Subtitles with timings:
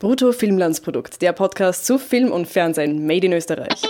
[0.00, 3.82] Brutto Filmlandsprodukt, der Podcast zu Film und Fernsehen made in Österreich.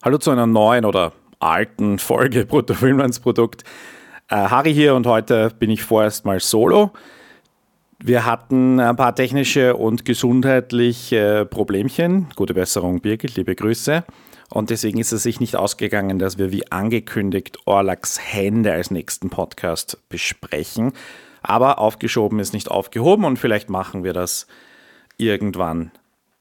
[0.00, 3.64] Hallo zu einer neuen oder alten Folge Brutto Filmlandsprodukt.
[4.28, 6.92] Äh, Harry hier und heute bin ich vorerst mal solo.
[7.98, 12.28] Wir hatten ein paar technische und gesundheitliche Problemchen.
[12.36, 14.04] Gute Besserung, Birgit, liebe Grüße.
[14.52, 19.30] Und deswegen ist es sich nicht ausgegangen, dass wir wie angekündigt Orlax Hände als nächsten
[19.30, 20.92] Podcast besprechen.
[21.42, 24.46] Aber aufgeschoben ist nicht aufgehoben und vielleicht machen wir das
[25.16, 25.92] irgendwann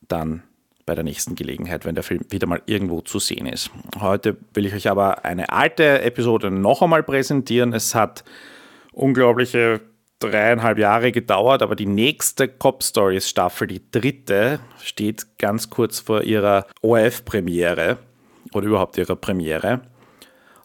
[0.07, 0.43] dann
[0.85, 3.69] bei der nächsten Gelegenheit, wenn der Film wieder mal irgendwo zu sehen ist.
[3.99, 7.73] Heute will ich euch aber eine alte Episode noch einmal präsentieren.
[7.73, 8.23] Es hat
[8.91, 9.81] unglaubliche
[10.19, 16.23] dreieinhalb Jahre gedauert, aber die nächste Cop Stories Staffel, die dritte, steht ganz kurz vor
[16.23, 17.97] ihrer ORF-Premiere
[18.53, 19.81] oder überhaupt ihrer Premiere.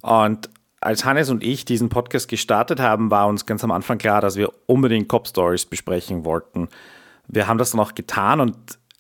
[0.03, 0.51] Und
[0.81, 4.37] als Hannes und ich diesen Podcast gestartet haben, war uns ganz am Anfang klar, dass
[4.37, 6.69] wir unbedingt Cop Stories besprechen wollten.
[7.27, 8.57] Wir haben das dann auch getan und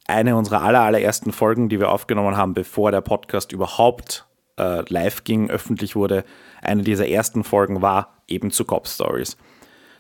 [0.06, 4.27] eine unserer aller, allerersten Folgen, die wir aufgenommen haben, bevor der Podcast überhaupt
[4.59, 6.25] äh, live ging, öffentlich wurde,
[6.62, 9.37] eine dieser ersten Folgen war eben zu Cop Stories.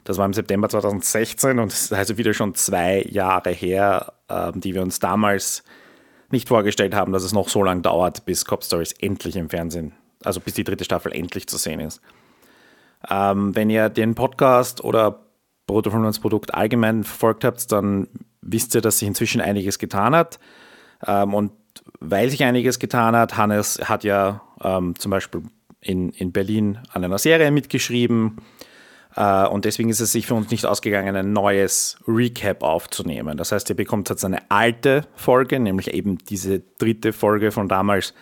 [0.04, 4.52] Das war im September 2016 und das ist also wieder schon zwei Jahre her, äh,
[4.54, 5.64] die wir uns damals
[6.30, 9.92] nicht vorgestellt haben, dass es noch so lange dauert, bis Cop Stories endlich im Fernsehen,
[10.22, 12.00] also bis die dritte Staffel endlich zu sehen ist.
[13.08, 15.20] Ähm, wenn ihr den Podcast oder
[15.66, 18.08] Brutto von uns Produkt allgemein verfolgt habt, dann
[18.42, 20.38] wisst ihr, dass sich inzwischen einiges getan hat.
[21.06, 21.52] Ähm, und
[22.00, 25.42] weil sich einiges getan hat, Hannes hat ja ähm, zum Beispiel
[25.80, 28.38] in, in Berlin an einer Serie mitgeschrieben.
[29.16, 33.36] Äh, und deswegen ist es sich für uns nicht ausgegangen, ein neues Recap aufzunehmen.
[33.36, 38.14] Das heißt, ihr bekommt jetzt eine alte Folge, nämlich eben diese dritte Folge von damals,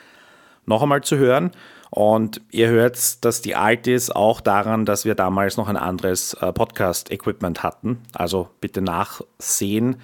[0.65, 1.51] noch einmal zu hören.
[1.91, 6.35] Und ihr hört, dass die alte ist auch daran, dass wir damals noch ein anderes
[6.35, 7.99] äh, Podcast-Equipment hatten.
[8.15, 9.97] Also bitte nachsehen,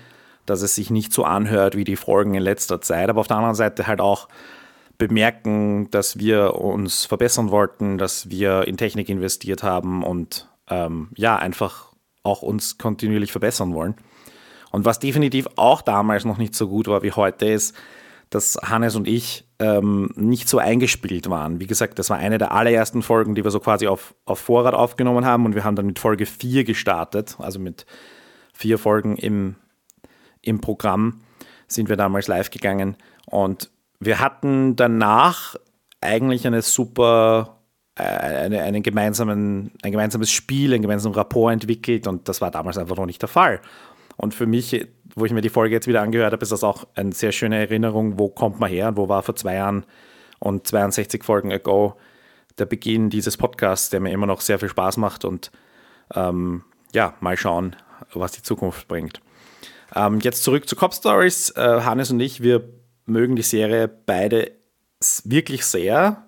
[0.45, 3.09] dass es sich nicht so anhört wie die Folgen in letzter Zeit.
[3.09, 4.29] Aber auf der anderen Seite halt auch
[4.99, 11.37] bemerken, dass wir uns verbessern wollten, dass wir in Technik investiert haben und ähm, ja,
[11.37, 11.93] einfach
[12.23, 13.95] auch uns kontinuierlich verbessern wollen.
[14.71, 17.75] Und was definitiv auch damals noch nicht so gut war wie heute ist,
[18.31, 21.61] dass Hannes und ich ähm, nicht so eingespielt waren.
[21.61, 24.75] Wie gesagt, das war eine der allerersten Folgen, die wir so quasi auf, auf Vorrat
[24.75, 27.87] aufgenommen haben und wir haben dann mit Folge 4 gestartet, also mit
[28.53, 29.57] vier Folgen im,
[30.43, 31.21] im Programm
[31.67, 32.97] sind wir damals live gegangen
[33.27, 35.57] und wir hatten danach
[36.01, 37.58] eigentlich eine super
[37.99, 42.97] eine, einen gemeinsamen, ein gemeinsames Spiel, ein gemeinsames Rapport entwickelt und das war damals einfach
[42.97, 43.61] noch nicht der Fall.
[44.17, 46.87] Und für mich, wo ich mir die Folge jetzt wieder angehört habe, ist das auch
[46.95, 49.85] eine sehr schöne Erinnerung, wo kommt man her und wo war vor zwei Jahren
[50.39, 51.97] und 62 Folgen ago
[52.59, 55.51] der Beginn dieses Podcasts, der mir immer noch sehr viel Spaß macht und
[56.15, 57.77] ähm, ja, mal schauen,
[58.13, 59.21] was die Zukunft bringt.
[59.95, 61.51] Ähm, jetzt zurück zu Cop Stories.
[61.51, 62.69] Äh, Hannes und ich, wir
[63.07, 64.53] mögen die Serie beide
[65.25, 66.28] wirklich sehr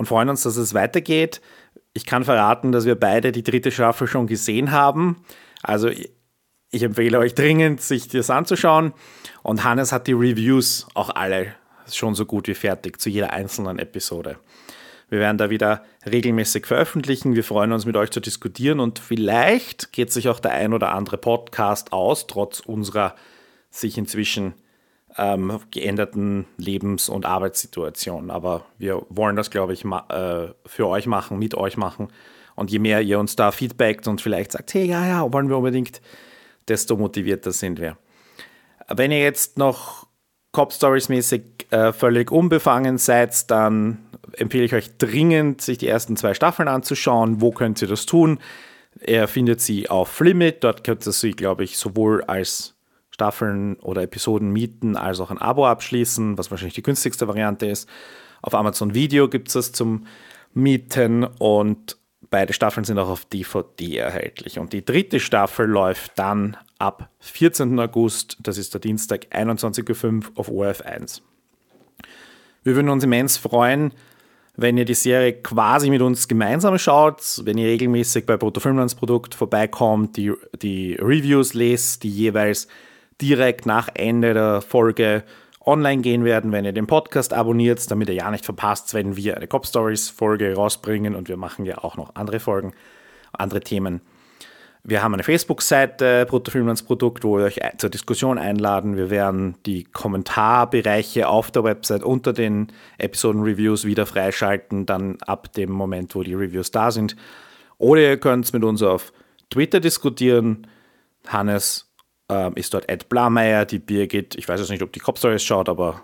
[0.00, 1.42] und freuen uns, dass es weitergeht.
[1.92, 5.22] Ich kann verraten, dass wir beide die dritte Staffel schon gesehen haben.
[5.62, 5.90] Also
[6.70, 8.94] ich empfehle euch dringend, sich das anzuschauen.
[9.42, 11.54] Und Hannes hat die Reviews auch alle
[11.92, 14.38] schon so gut wie fertig zu jeder einzelnen Episode.
[15.10, 17.34] Wir werden da wieder regelmäßig veröffentlichen.
[17.34, 20.94] Wir freuen uns, mit euch zu diskutieren und vielleicht geht sich auch der ein oder
[20.94, 23.16] andere Podcast aus, trotz unserer
[23.68, 24.54] sich inzwischen
[25.16, 28.30] ähm, geänderten Lebens- und Arbeitssituation.
[28.30, 32.08] Aber wir wollen das, glaube ich, äh, für euch machen, mit euch machen.
[32.54, 35.56] Und je mehr ihr uns da feedbackt und vielleicht sagt, hey, ja, ja, wollen wir
[35.56, 36.00] unbedingt,
[36.68, 37.96] desto motivierter sind wir.
[38.88, 40.06] Wenn ihr jetzt noch
[40.52, 43.98] Cop Stories mäßig äh, völlig unbefangen seid, dann
[44.32, 47.40] empfehle ich euch dringend, sich die ersten zwei Staffeln anzuschauen.
[47.40, 48.40] Wo könnt ihr das tun?
[49.06, 50.64] Ihr findet sie auf Limit.
[50.64, 52.74] Dort könnt ihr sie, glaube ich, sowohl als
[53.20, 57.86] Staffeln oder Episoden mieten, als auch ein Abo abschließen, was wahrscheinlich die günstigste Variante ist.
[58.40, 60.06] Auf Amazon Video gibt es das zum
[60.54, 61.98] Mieten und
[62.30, 64.58] beide Staffeln sind auch auf DVD erhältlich.
[64.58, 67.78] Und die dritte Staffel läuft dann ab 14.
[67.78, 71.20] August, das ist der Dienstag, 21.05 Uhr auf ORF 1.
[72.62, 73.92] Wir würden uns immens freuen,
[74.56, 79.34] wenn ihr die Serie quasi mit uns gemeinsam schaut, wenn ihr regelmäßig bei Brutto Filmlandsprodukt
[79.34, 80.32] vorbeikommt, die,
[80.62, 82.66] die Reviews lest, die jeweils
[83.20, 85.24] direkt nach Ende der Folge
[85.64, 89.36] online gehen werden, wenn ihr den Podcast abonniert, damit ihr ja nicht verpasst, wenn wir
[89.36, 92.72] eine Cop Stories Folge rausbringen und wir machen ja auch noch andere Folgen,
[93.32, 94.00] andere Themen.
[94.82, 98.96] Wir haben eine Facebook-Seite, Bruttofilm als Produkt, wo wir euch zur Diskussion einladen.
[98.96, 105.70] Wir werden die Kommentarbereiche auf der Website unter den Episoden-Reviews wieder freischalten, dann ab dem
[105.70, 107.14] Moment, wo die Reviews da sind.
[107.76, 109.12] Oder ihr könnt mit uns auf
[109.50, 110.66] Twitter diskutieren.
[111.26, 111.89] Hannes
[112.30, 115.68] äh, ist dort Ed Blameyer, die Birgit, ich weiß jetzt nicht, ob die Cop-Stories schaut,
[115.68, 116.02] aber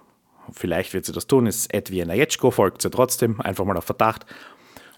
[0.52, 3.84] vielleicht wird sie das tun, ist Ed Vienna Jetschko, folgt sie trotzdem, einfach mal auf
[3.84, 4.26] Verdacht.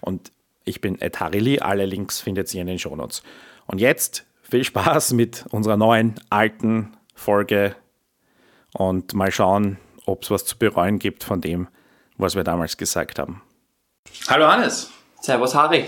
[0.01, 0.31] Und
[0.65, 3.23] ich bin Ed Harili, alle Links findet ihr in den Shownotes.
[3.67, 7.75] Und jetzt viel Spaß mit unserer neuen, alten Folge
[8.73, 11.67] und mal schauen, ob es was zu bereuen gibt von dem,
[12.17, 13.41] was wir damals gesagt haben.
[14.27, 14.91] Hallo Hannes.
[15.21, 15.85] Servus Harry.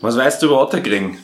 [0.00, 1.18] Was weißt du über Otterkring?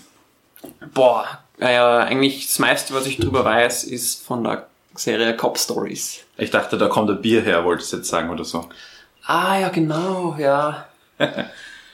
[0.92, 6.20] Boah, naja, eigentlich das meiste, was ich drüber weiß, ist von der Serie Cop Stories.
[6.36, 8.68] Ich dachte, da kommt ein Bier her, wolltest du jetzt sagen oder so.
[9.26, 10.86] Ah ja, genau, ja.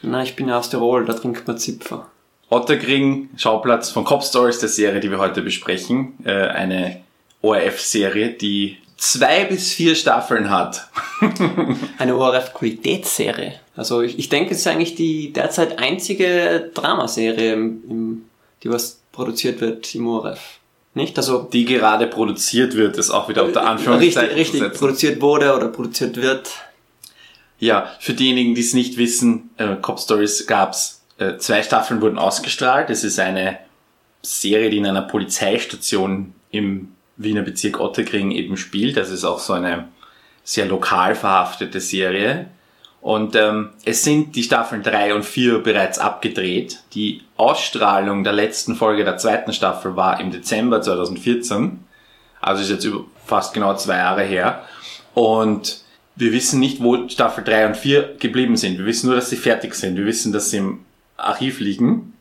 [0.02, 2.06] Na, ich bin ja aus Tirol, da trinkt man Zipfer.
[2.50, 6.14] Otterkring, Schauplatz von Cop Stories, der Serie, die wir heute besprechen.
[6.24, 7.00] Äh, eine
[7.42, 10.88] ORF-Serie, die zwei bis vier Staffeln hat.
[11.98, 13.54] eine ORF-Qualitätsserie.
[13.76, 18.24] Also ich, ich denke, es ist eigentlich die derzeit einzige Dramaserie, im, im,
[18.62, 20.58] die was produziert wird im ORF.
[20.94, 21.16] Nicht?
[21.16, 24.36] Also die gerade produziert wird, ist auch wieder unter Anführungszeichen.
[24.36, 26.50] Richtig, richtig produziert wurde oder produziert wird.
[27.58, 32.18] Ja, für diejenigen, die es nicht wissen, äh, Cop Stories gab's äh, zwei Staffeln wurden
[32.18, 32.90] ausgestrahlt.
[32.90, 33.58] Es ist eine
[34.22, 38.96] Serie, die in einer Polizeistation im Wiener Bezirk Otterkring eben spielt.
[38.96, 39.88] Das ist auch so eine
[40.42, 42.50] sehr lokal verhaftete Serie.
[43.04, 46.78] Und ähm, es sind die Staffeln drei und vier bereits abgedreht.
[46.94, 51.84] Die Ausstrahlung der letzten Folge der zweiten Staffel war im Dezember 2014.
[52.40, 54.62] Also ist jetzt über fast genau zwei Jahre her.
[55.12, 55.82] Und
[56.16, 58.78] wir wissen nicht, wo Staffel drei und vier geblieben sind.
[58.78, 59.98] Wir wissen nur, dass sie fertig sind.
[59.98, 60.86] Wir wissen, dass sie im
[61.18, 62.14] Archiv liegen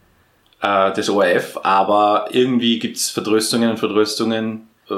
[0.61, 4.95] äh, des ORF, aber irgendwie gibt's Verdröstungen und Verdröstungen, äh,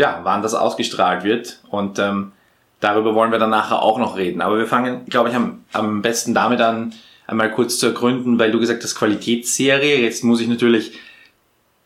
[0.00, 2.32] ja, wann das ausgestrahlt wird und ähm,
[2.80, 4.40] darüber wollen wir dann nachher auch noch reden.
[4.40, 6.94] Aber wir fangen, glaube ich, am, am besten damit an,
[7.26, 10.00] einmal kurz zu ergründen, weil du gesagt hast, Qualitätsserie.
[10.00, 10.98] Jetzt muss ich natürlich,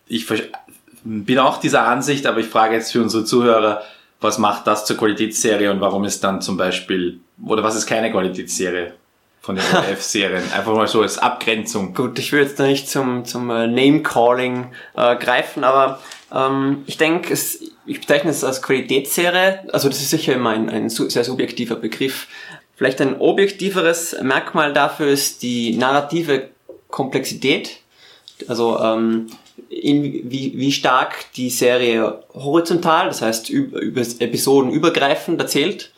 [0.07, 0.27] ich
[1.05, 3.83] bin auch dieser Ansicht, aber ich frage jetzt für unsere Zuhörer,
[4.21, 8.11] was macht das zur Qualitätsserie und warum ist dann zum Beispiel, oder was ist keine
[8.11, 8.95] Qualitätsserie?
[9.43, 10.53] von den ORF-Serien.
[10.53, 11.95] Einfach mal so als Abgrenzung.
[11.95, 15.99] Gut, ich will jetzt da nicht zum, zum äh, Name-Calling äh, greifen, aber
[16.33, 17.37] ähm, ich denke,
[17.87, 19.69] ich bezeichne es als Qualitätsserie.
[19.73, 22.29] Also das ist sicher immer ein, ein sehr subjektiver Begriff.
[22.77, 26.49] Vielleicht ein objektiveres Merkmal dafür ist die narrative
[26.89, 27.81] Komplexität.
[28.49, 29.27] Also ähm,
[29.69, 35.93] in, wie, wie stark die Serie horizontal, das heißt über, über Episoden übergreifend erzählt,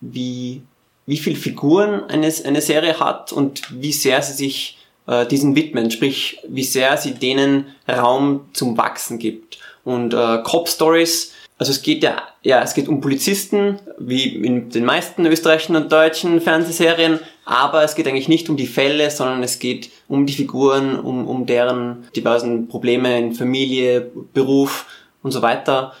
[0.00, 0.62] wie
[1.10, 4.78] wie viele Figuren eine, eine Serie hat und wie sehr sie sich
[5.08, 9.58] äh, diesen widmen, sprich wie sehr sie denen Raum zum Wachsen gibt.
[9.84, 14.70] Und äh, Cop Stories, also es geht ja, ja, es geht um Polizisten, wie in
[14.70, 19.42] den meisten österreichischen und deutschen Fernsehserien, aber es geht eigentlich nicht um die Fälle, sondern
[19.42, 24.86] es geht um die Figuren, um, um deren diversen Probleme in Familie, Beruf
[25.22, 25.92] und so weiter.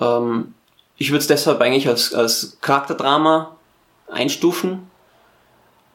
[0.00, 0.54] Ähm,
[0.98, 3.56] ich würde es deshalb eigentlich als, als Charakterdrama
[4.10, 4.90] einstufen.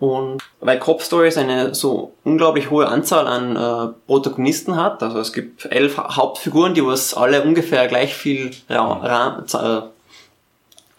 [0.04, 5.32] Und weil Cop Stories eine so unglaublich hohe Anzahl an äh, Protagonisten hat, also es
[5.32, 9.90] gibt elf Hauptfiguren, die was alle ungefähr gleich viel Ra Ra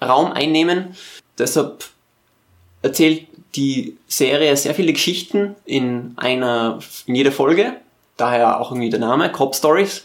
[0.01, 0.97] äh, Raum einnehmen.
[1.37, 1.85] Deshalb
[2.81, 7.75] erzählt die Serie sehr viele Geschichten in einer, in jeder Folge.
[8.17, 10.03] Daher auch irgendwie der Name, Cop Stories.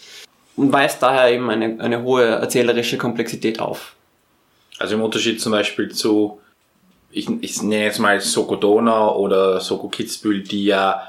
[0.58, 3.96] Und weist daher eben eine, eine hohe erzählerische Komplexität auf.
[4.78, 6.39] Also im Unterschied zum Beispiel zu
[7.12, 11.04] ich, ich nenne jetzt mal Soko Donau oder Soko Kitzbühel, die ja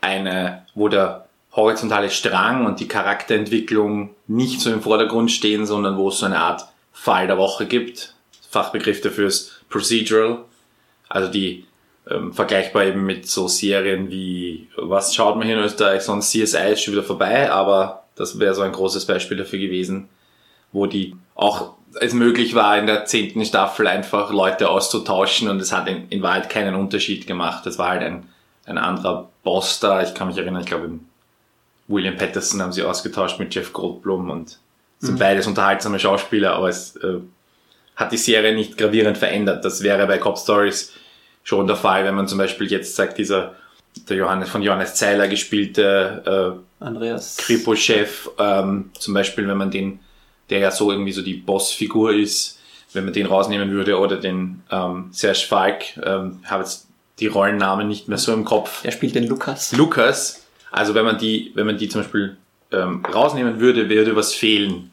[0.00, 6.08] eine, wo der horizontale Strang und die Charakterentwicklung nicht so im Vordergrund stehen, sondern wo
[6.08, 8.14] es so eine Art Fall der Woche gibt.
[8.50, 10.44] Fachbegriff dafür ist Procedural.
[11.08, 11.64] Also die
[12.10, 16.72] ähm, vergleichbar eben mit so Serien wie, was schaut man hier in Österreich, sonst CSI
[16.72, 20.08] ist schon wieder vorbei, aber das wäre so ein großes Beispiel dafür gewesen,
[20.72, 25.72] wo die auch es möglich war, in der zehnten Staffel einfach Leute auszutauschen und es
[25.72, 27.66] hat in, in Wahrheit keinen Unterschied gemacht.
[27.66, 28.28] Es war halt ein,
[28.66, 30.02] ein anderer Boss da.
[30.02, 30.90] Ich kann mich erinnern, ich glaube,
[31.88, 34.58] William Patterson haben sie ausgetauscht mit Jeff Goldblum und
[34.98, 35.18] sind mhm.
[35.18, 37.18] beides unterhaltsame Schauspieler, aber es äh,
[37.96, 39.64] hat die Serie nicht gravierend verändert.
[39.64, 40.92] Das wäre bei Cop Stories
[41.44, 43.54] schon der Fall, wenn man zum Beispiel jetzt sagt, dieser
[44.08, 50.00] der Johannes von Johannes Zeiler gespielte äh, Andreas Kripo-Chef, ähm, zum Beispiel, wenn man den
[50.50, 52.58] der ja so irgendwie so die Bossfigur ist,
[52.92, 56.88] wenn man den rausnehmen würde, oder den ähm, Serge Falk, ähm, habe jetzt
[57.20, 58.84] die Rollennamen nicht mehr so im Kopf.
[58.84, 59.72] Er spielt den Lukas.
[59.72, 60.46] Lukas.
[60.70, 62.36] Also wenn man die, wenn man die zum Beispiel
[62.72, 64.90] ähm, rausnehmen würde, würde was fehlen.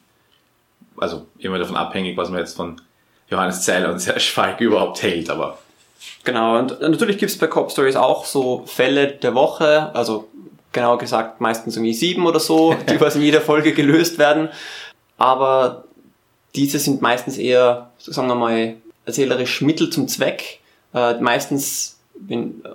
[0.98, 2.82] Also immer davon abhängig, was man jetzt von
[3.30, 5.58] Johannes Zeiler und Serge Falk überhaupt hält, aber.
[6.24, 10.30] Genau, und natürlich gibt es bei Cop Stories auch so Fälle der Woche, also
[10.72, 14.50] genauer gesagt meistens irgendwie sieben oder so, die was in jeder Folge gelöst werden.
[15.18, 15.86] Aber
[16.56, 20.60] diese sind meistens eher, sagen wir mal, erzählerisch Mittel zum Zweck.
[20.94, 22.70] Äh, meistens wenn, äh,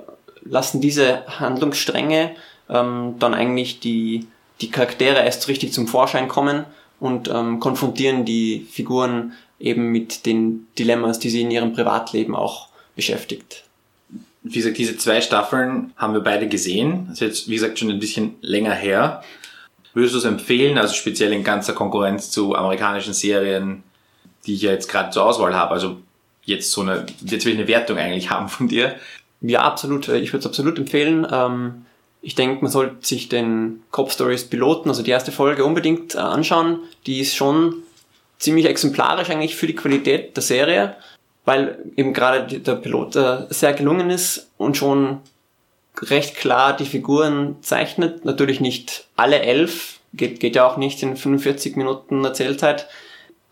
[0.45, 2.33] lassen diese Handlungsstränge
[2.69, 4.27] ähm, dann eigentlich die,
[4.61, 6.65] die Charaktere erst richtig zum Vorschein kommen
[6.99, 12.69] und ähm, konfrontieren die Figuren eben mit den Dilemmas, die sie in ihrem Privatleben auch
[12.97, 13.65] beschäftigt.
[14.43, 17.07] Wie gesagt, diese zwei Staffeln haben wir beide gesehen.
[17.09, 19.23] Das ist jetzt, wie gesagt, schon ein bisschen länger her.
[19.93, 23.83] Würdest du es empfehlen, also speziell in ganzer Konkurrenz zu amerikanischen Serien,
[24.47, 25.73] die ich ja jetzt gerade zur Auswahl habe?
[25.73, 25.97] Also
[26.45, 28.97] jetzt so eine, jetzt will ich eine Wertung eigentlich haben von dir.
[29.41, 30.09] Ja, absolut.
[30.09, 31.27] Ich würde es absolut empfehlen.
[31.31, 31.87] Ähm,
[32.23, 36.19] ich denke, man sollte sich den Cop Stories Piloten, also die erste Folge, unbedingt äh,
[36.19, 36.81] anschauen.
[37.07, 37.77] Die ist schon
[38.39, 40.97] ziemlich exemplarisch eigentlich für die Qualität der Serie,
[41.45, 45.21] weil eben gerade der Pilot äh, sehr gelungen ist und schon
[46.03, 48.25] recht klar die Figuren zeichnet.
[48.25, 52.87] Natürlich nicht alle elf, geht, geht ja auch nicht in 45 Minuten Erzählzeit,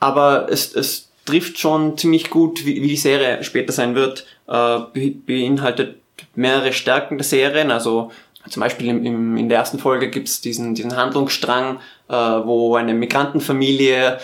[0.01, 4.79] aber es, es trifft schon ziemlich gut, wie, wie die Serie später sein wird, äh,
[5.27, 6.01] beinhaltet
[6.35, 8.11] mehrere Stärken der Serien, also
[8.49, 12.95] zum Beispiel im, im, in der ersten Folge gibt's diesen, diesen Handlungsstrang, äh, wo eine
[12.95, 14.19] Migrantenfamilie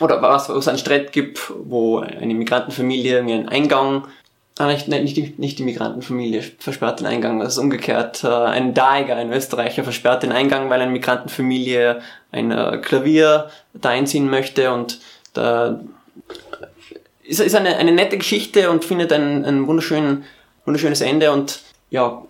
[0.00, 4.08] oder was, wo es einen Streit gibt, wo eine Migrantenfamilie einen Eingang,
[4.58, 9.16] ah, nicht, nicht, nicht, die Migrantenfamilie versperrt den Eingang, das ist umgekehrt, äh, ein Daiger,
[9.16, 12.00] ein Österreicher versperrt den Eingang, weil eine Migrantenfamilie
[12.32, 15.00] ein äh, Klavier da einziehen möchte und
[15.32, 15.80] da
[17.22, 20.24] ist, ist eine, eine nette Geschichte und findet ein, ein wunderschön,
[20.64, 21.60] wunderschönes Ende und
[21.90, 22.22] ja,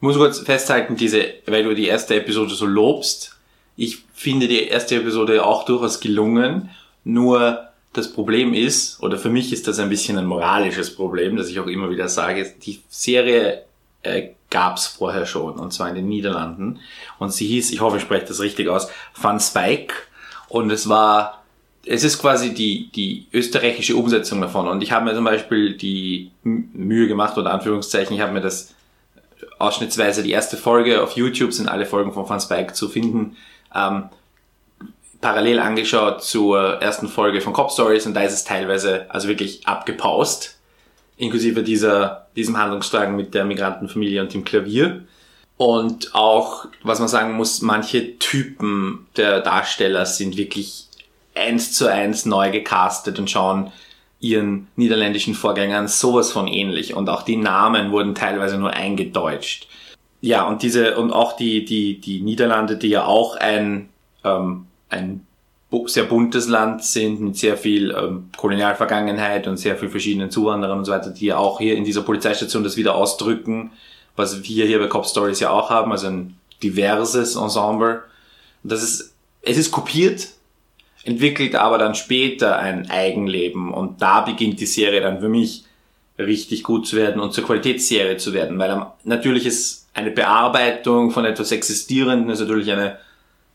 [0.00, 3.36] muss kurz festhalten, diese, weil du die erste Episode so lobst,
[3.76, 6.70] ich finde die erste Episode auch durchaus gelungen,
[7.04, 11.48] nur das Problem ist, oder für mich ist das ein bisschen ein moralisches Problem, das
[11.48, 13.62] ich auch immer wieder sage, die Serie
[14.02, 16.80] äh, gab es vorher schon, und zwar in den Niederlanden,
[17.18, 18.88] und sie hieß, ich hoffe, ich spreche das richtig aus,
[19.20, 19.94] Van Spike,
[20.48, 21.42] und es war,
[21.84, 26.30] es ist quasi die, die österreichische Umsetzung davon, und ich habe mir zum Beispiel die
[26.42, 28.74] Mühe gemacht, oder Anführungszeichen, ich habe mir das
[29.58, 33.36] ausschnittsweise die erste Folge auf YouTube sind alle Folgen von Van Spike zu finden.
[33.74, 34.04] Ähm,
[35.20, 39.66] parallel angeschaut zur ersten Folge von Cop Stories und da ist es teilweise also wirklich
[39.66, 40.58] abgepaust,
[41.16, 45.04] inklusive dieser, diesem Handlungsstrang mit der Migrantenfamilie und dem Klavier.
[45.56, 50.86] Und auch, was man sagen muss, manche Typen der Darsteller sind wirklich
[51.34, 53.72] eins zu eins neu gecastet und schauen
[54.20, 59.68] ihren niederländischen Vorgängern sowas von ähnlich und auch die Namen wurden teilweise nur eingedeutscht.
[60.20, 63.90] Ja, und diese, und auch die, die, die Niederlande, die ja auch ein,
[64.24, 65.26] ähm, ein
[65.86, 70.84] sehr buntes Land sind mit sehr viel ähm, Kolonialvergangenheit und sehr viel verschiedenen Zuwanderern und
[70.84, 73.72] so weiter, die auch hier in dieser Polizeistation das wieder ausdrücken,
[74.14, 78.02] was wir hier bei Cop Stories ja auch haben, also ein diverses Ensemble.
[78.62, 80.28] Das ist, es ist kopiert,
[81.04, 85.64] entwickelt aber dann später ein Eigenleben und da beginnt die Serie dann für mich
[86.18, 91.24] richtig gut zu werden und zur Qualitätsserie zu werden, weil natürlich ist eine Bearbeitung von
[91.24, 92.98] etwas Existierenden ist natürlich eine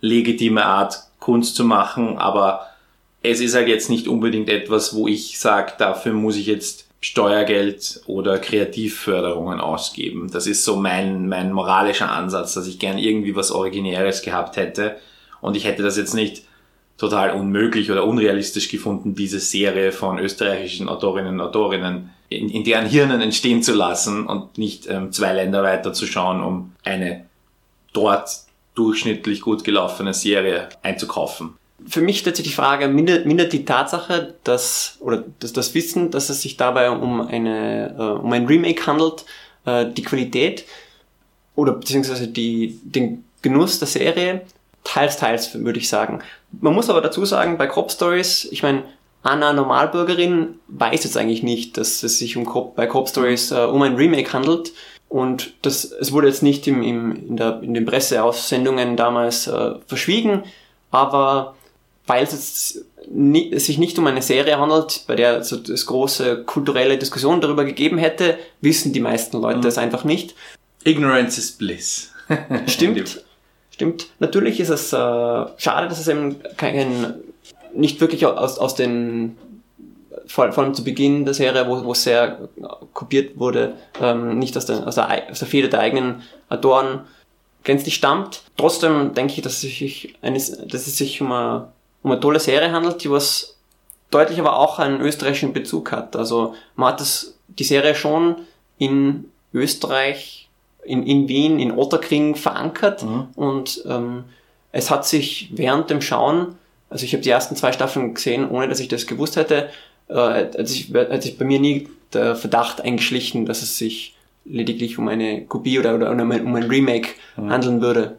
[0.02, 2.68] legitime Art Kunst zu machen, aber
[3.24, 8.02] es ist halt jetzt nicht unbedingt etwas, wo ich sage, dafür muss ich jetzt Steuergeld
[8.08, 10.30] oder Kreativförderungen ausgeben.
[10.32, 14.98] Das ist so mein, mein moralischer Ansatz, dass ich gern irgendwie was Originäres gehabt hätte
[15.40, 16.44] und ich hätte das jetzt nicht
[16.98, 22.86] total unmöglich oder unrealistisch gefunden, diese Serie von österreichischen Autorinnen und Autorinnen in, in deren
[22.86, 27.26] Hirnen entstehen zu lassen und nicht ähm, zwei Länder weiter zu schauen, um eine
[27.94, 28.30] dort
[28.82, 31.54] durchschnittlich gut gelaufene Serie einzukaufen.
[31.88, 36.12] Für mich stellt sich die Frage, mindert, mindert die Tatsache, dass, oder das, das Wissen,
[36.12, 39.26] dass es sich dabei um eine, äh, um ein Remake handelt,
[39.66, 40.66] äh, die Qualität
[41.56, 44.42] oder beziehungsweise die, den Genuss der Serie
[44.84, 46.22] Teils, teils, würde ich sagen.
[46.60, 48.84] Man muss aber dazu sagen, bei Crop Stories, ich meine,
[49.22, 53.66] Anna Normalbürgerin weiß jetzt eigentlich nicht, dass es sich um Crop, bei Crop Stories äh,
[53.66, 54.72] um ein Remake handelt.
[55.12, 59.74] Und das, es wurde jetzt nicht im, im, in, der, in den Presseaussendungen damals äh,
[59.86, 60.44] verschwiegen,
[60.90, 61.56] aber
[62.08, 66.46] weil es jetzt nie, sich nicht um eine Serie handelt, bei der es es große
[66.46, 69.66] kulturelle Diskussionen darüber gegeben hätte, wissen die meisten Leute mhm.
[69.66, 70.34] es einfach nicht.
[70.86, 72.14] Ignorance is bliss.
[72.68, 73.26] Stimmt.
[73.70, 74.08] Stimmt.
[74.20, 77.16] Natürlich ist es äh, schade, dass es eben kein,
[77.74, 79.36] nicht wirklich aus, aus den,
[80.32, 82.50] vor, vor allem zu Beginn der Serie, wo, wo sehr
[82.94, 87.02] kopiert wurde, ähm, nicht aus der, aus, der, aus der Feder der eigenen Autoren
[87.64, 88.44] gänzlich stammt.
[88.58, 91.68] Trotzdem denke ich, dass es sich, eine, dass es sich um eine,
[92.04, 93.58] um eine tolle Serie handelt, die was
[94.10, 96.16] deutlich aber auch einen österreichischen Bezug hat.
[96.16, 98.38] Also man hat das, die Serie schon
[98.78, 100.50] in Österreich,
[100.84, 103.28] in, in Wien, in Otterkring verankert mhm.
[103.36, 104.24] und ähm,
[104.72, 106.56] es hat sich während dem Schauen,
[106.90, 109.70] also ich habe die ersten zwei Staffeln gesehen, ohne dass ich das gewusst hätte,
[110.12, 114.16] äh, hat, sich, hat sich bei mir nie der Verdacht eingeschlichen, dass es sich
[114.46, 117.50] lediglich um eine Kopie oder, oder um ein, um ein Remake mhm.
[117.50, 118.18] handeln würde.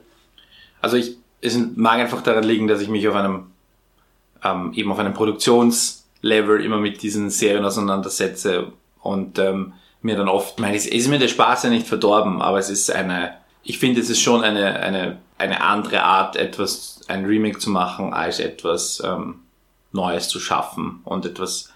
[0.81, 3.47] Also ich, es mag einfach daran liegen, dass ich mich auf einem
[4.45, 10.59] ähm, eben auf einem Produktionslevel immer mit diesen Serien auseinandersetze und ähm, mir dann oft,
[10.59, 14.01] meine, es ist mir der Spaß ja nicht verdorben, aber es ist eine, ich finde,
[14.01, 19.03] es ist schon eine, eine, eine andere Art, etwas, ein Remake zu machen, als etwas
[19.05, 19.41] ähm,
[19.93, 21.01] Neues zu schaffen.
[21.05, 21.72] Und etwas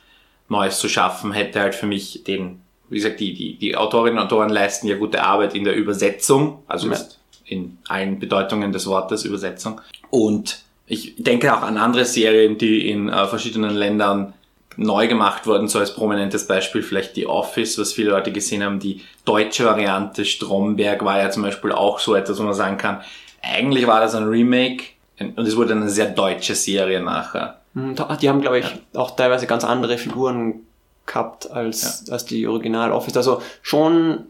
[0.49, 4.27] Neues zu schaffen hätte halt für mich den, wie gesagt, die, die, die Autorinnen und
[4.27, 6.99] Autoren leisten ja gute Arbeit in der Übersetzung, also ja.
[7.45, 9.81] in allen Bedeutungen des Wortes Übersetzung.
[10.11, 14.35] Und ich denke auch an andere Serien, die in äh, verschiedenen Ländern
[14.77, 18.79] neu gemacht wurden, so als prominentes Beispiel vielleicht die Office, was viele Leute gesehen haben.
[18.79, 23.01] Die deutsche Variante Stromberg war ja zum Beispiel auch so etwas, wo man sagen kann,
[23.43, 24.85] eigentlich war das ein Remake
[25.19, 27.61] und es wurde eine sehr deutsche Serie nachher.
[27.77, 29.01] Mhm, die haben, glaube ich, ja.
[29.01, 30.61] auch teilweise ganz andere Figuren
[31.05, 32.15] gehabt als, ja.
[32.15, 33.19] als die Original Office.
[33.19, 34.25] Also schon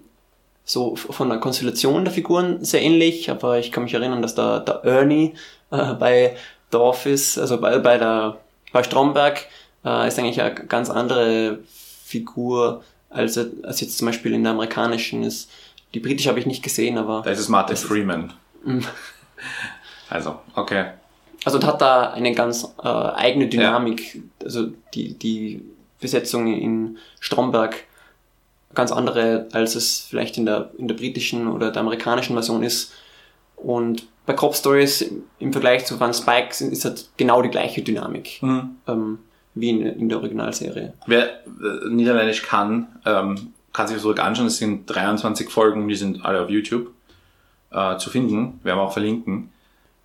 [0.65, 4.59] so von der Konstellation der Figuren sehr ähnlich, aber ich kann mich erinnern, dass da
[4.59, 5.35] der Ernie
[5.71, 6.37] äh, bei
[6.73, 8.37] The Office, also bei, bei der
[8.73, 9.47] bei Stromberg,
[9.85, 11.61] äh, ist eigentlich eine ganz andere
[12.05, 15.49] Figur, als, als jetzt zum Beispiel in der amerikanischen ist.
[15.95, 17.23] Die britische habe ich nicht gesehen, aber.
[17.23, 18.33] Da ist es Martin Freeman.
[18.65, 18.81] Mm.
[20.11, 20.87] also, okay.
[21.47, 24.17] Also hat da eine ganz äh, eigene Dynamik.
[24.17, 24.21] Ja.
[24.43, 25.63] Also die, die
[26.01, 27.85] Besetzung in Stromberg
[28.75, 32.93] ganz andere, als es vielleicht in der, in der britischen oder der amerikanischen Version ist.
[33.55, 38.43] Und bei Crop Stories im Vergleich zu Van Spike ist halt genau die gleiche Dynamik
[38.43, 38.77] mhm.
[38.89, 39.19] ähm,
[39.55, 40.95] wie in, in, der Originalserie.
[41.07, 44.49] Wer äh, Niederländisch kann, ähm, kann sich das zurück anschauen.
[44.49, 46.91] Es sind 23 Folgen, die sind alle auf YouTube
[47.71, 48.59] äh, zu finden.
[48.65, 49.51] Werden wir auch verlinken.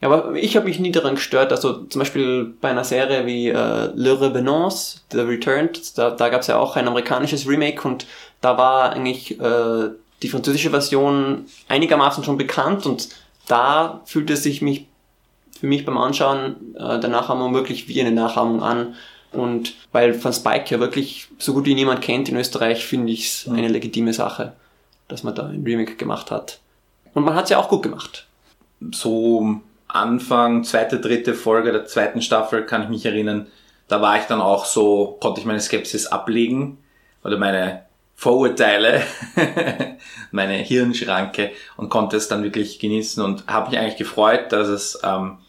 [0.02, 1.52] Ja, aber ich habe mich nie daran gestört.
[1.52, 6.42] Also zum Beispiel bei einer Serie wie äh, Le Revenance, The Returned, da, da gab
[6.42, 8.08] es ja auch ein amerikanisches Remake und
[8.42, 9.90] da war eigentlich äh,
[10.24, 13.10] die französische Version einigermaßen schon bekannt und
[13.48, 14.88] da fühlt es sich mich
[15.60, 18.96] für mich beim Anschauen äh, der Nachahmung wirklich wie eine Nachahmung an.
[19.32, 23.28] Und weil Van Spike ja wirklich so gut wie niemand kennt in Österreich, finde ich
[23.28, 23.56] es mhm.
[23.56, 24.54] eine legitime Sache,
[25.08, 26.60] dass man da ein Remake gemacht hat.
[27.14, 28.26] Und man hat es ja auch gut gemacht.
[28.92, 29.62] So
[29.96, 33.48] Anfang, zweite, dritte Folge der zweiten Staffel kann ich mich erinnern,
[33.88, 36.78] da war ich dann auch so, konnte ich meine Skepsis ablegen
[37.24, 37.84] oder meine
[38.16, 39.02] Vorurteile,
[40.32, 45.00] meine Hirnschranke und konnte es dann wirklich genießen und habe mich eigentlich gefreut, dass es
[45.04, 45.40] ähm,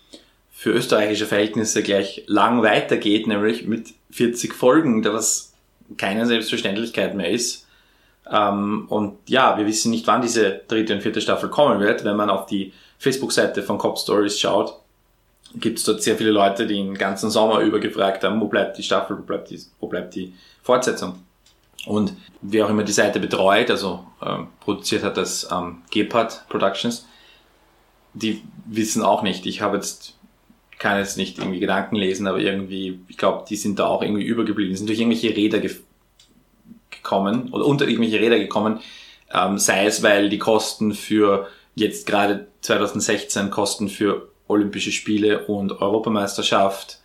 [0.50, 5.52] für österreichische Verhältnisse gleich lang weitergeht, nämlich mit 40 Folgen, was
[5.98, 7.66] keine Selbstverständlichkeit mehr ist.
[8.30, 12.04] Ähm, und ja, wir wissen nicht, wann diese dritte und vierte Staffel kommen wird.
[12.04, 12.72] Wenn man auf die
[13.02, 14.74] Facebook-Seite von Cop Stories schaut,
[15.56, 18.78] gibt es dort sehr viele Leute, die den ganzen Sommer über gefragt haben, wo bleibt
[18.78, 21.16] die Staffel, wo bleibt die, wo bleibt die Fortsetzung.
[21.84, 27.08] Und wer auch immer die Seite betreut, also ähm, produziert hat das ähm, Gepard Productions,
[28.14, 29.46] die wissen auch nicht.
[29.46, 30.16] Ich habe jetzt,
[30.78, 34.24] kann jetzt nicht irgendwie Gedanken lesen, aber irgendwie, ich glaube, die sind da auch irgendwie
[34.24, 35.74] übergeblieben, sind durch irgendwelche Räder ge
[36.90, 38.78] gekommen oder unter irgendwelche Räder gekommen,
[39.34, 45.80] ähm, sei es, weil die Kosten für jetzt gerade 2016 Kosten für Olympische Spiele und
[45.80, 46.98] Europameisterschaft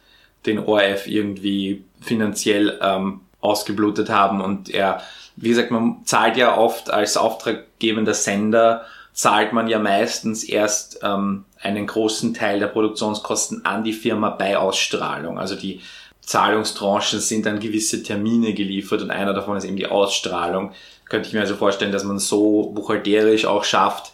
[0.46, 5.02] den ORF irgendwie finanziell ähm, ausgeblutet haben und er,
[5.36, 11.46] wie gesagt, man zahlt ja oft als auftraggebender Sender, zahlt man ja meistens erst ähm,
[11.62, 15.40] einen großen Teil der Produktionskosten an die Firma bei Ausstrahlung.
[15.40, 15.82] Also die
[16.22, 20.74] Zahlungstranchen sind an gewisse Termine geliefert und einer davon ist eben die Ausstrahlung.
[21.06, 24.12] Könnte ich mir also vorstellen, dass man so buchhalterisch auch schafft,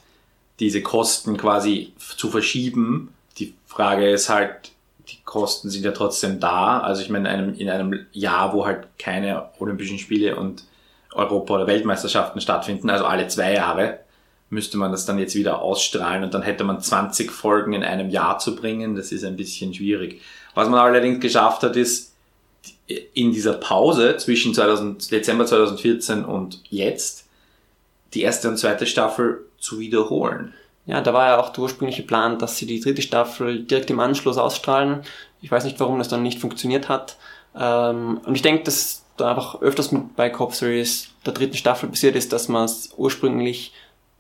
[0.64, 3.14] diese Kosten quasi zu verschieben.
[3.38, 4.72] Die Frage ist halt,
[5.10, 6.80] die Kosten sind ja trotzdem da.
[6.80, 10.64] Also ich meine, in einem, in einem Jahr, wo halt keine Olympischen Spiele und
[11.12, 14.00] Europa- oder Weltmeisterschaften stattfinden, also alle zwei Jahre,
[14.50, 18.10] müsste man das dann jetzt wieder ausstrahlen und dann hätte man 20 Folgen in einem
[18.10, 18.96] Jahr zu bringen.
[18.96, 20.22] Das ist ein bisschen schwierig.
[20.54, 22.14] Was man allerdings geschafft hat, ist,
[23.14, 27.26] in dieser Pause zwischen 2000, Dezember 2014 und jetzt
[28.14, 30.54] die erste und zweite Staffel zu wiederholen.
[30.86, 34.00] Ja, da war ja auch der ursprüngliche Plan, dass sie die dritte Staffel direkt im
[34.00, 35.04] Anschluss ausstrahlen.
[35.42, 37.18] Ich weiß nicht, warum das dann nicht funktioniert hat.
[37.58, 41.88] Ähm, und ich denke, dass da einfach öfters mit bei Cop Series der dritten Staffel
[41.88, 43.74] passiert ist, dass man es ursprünglich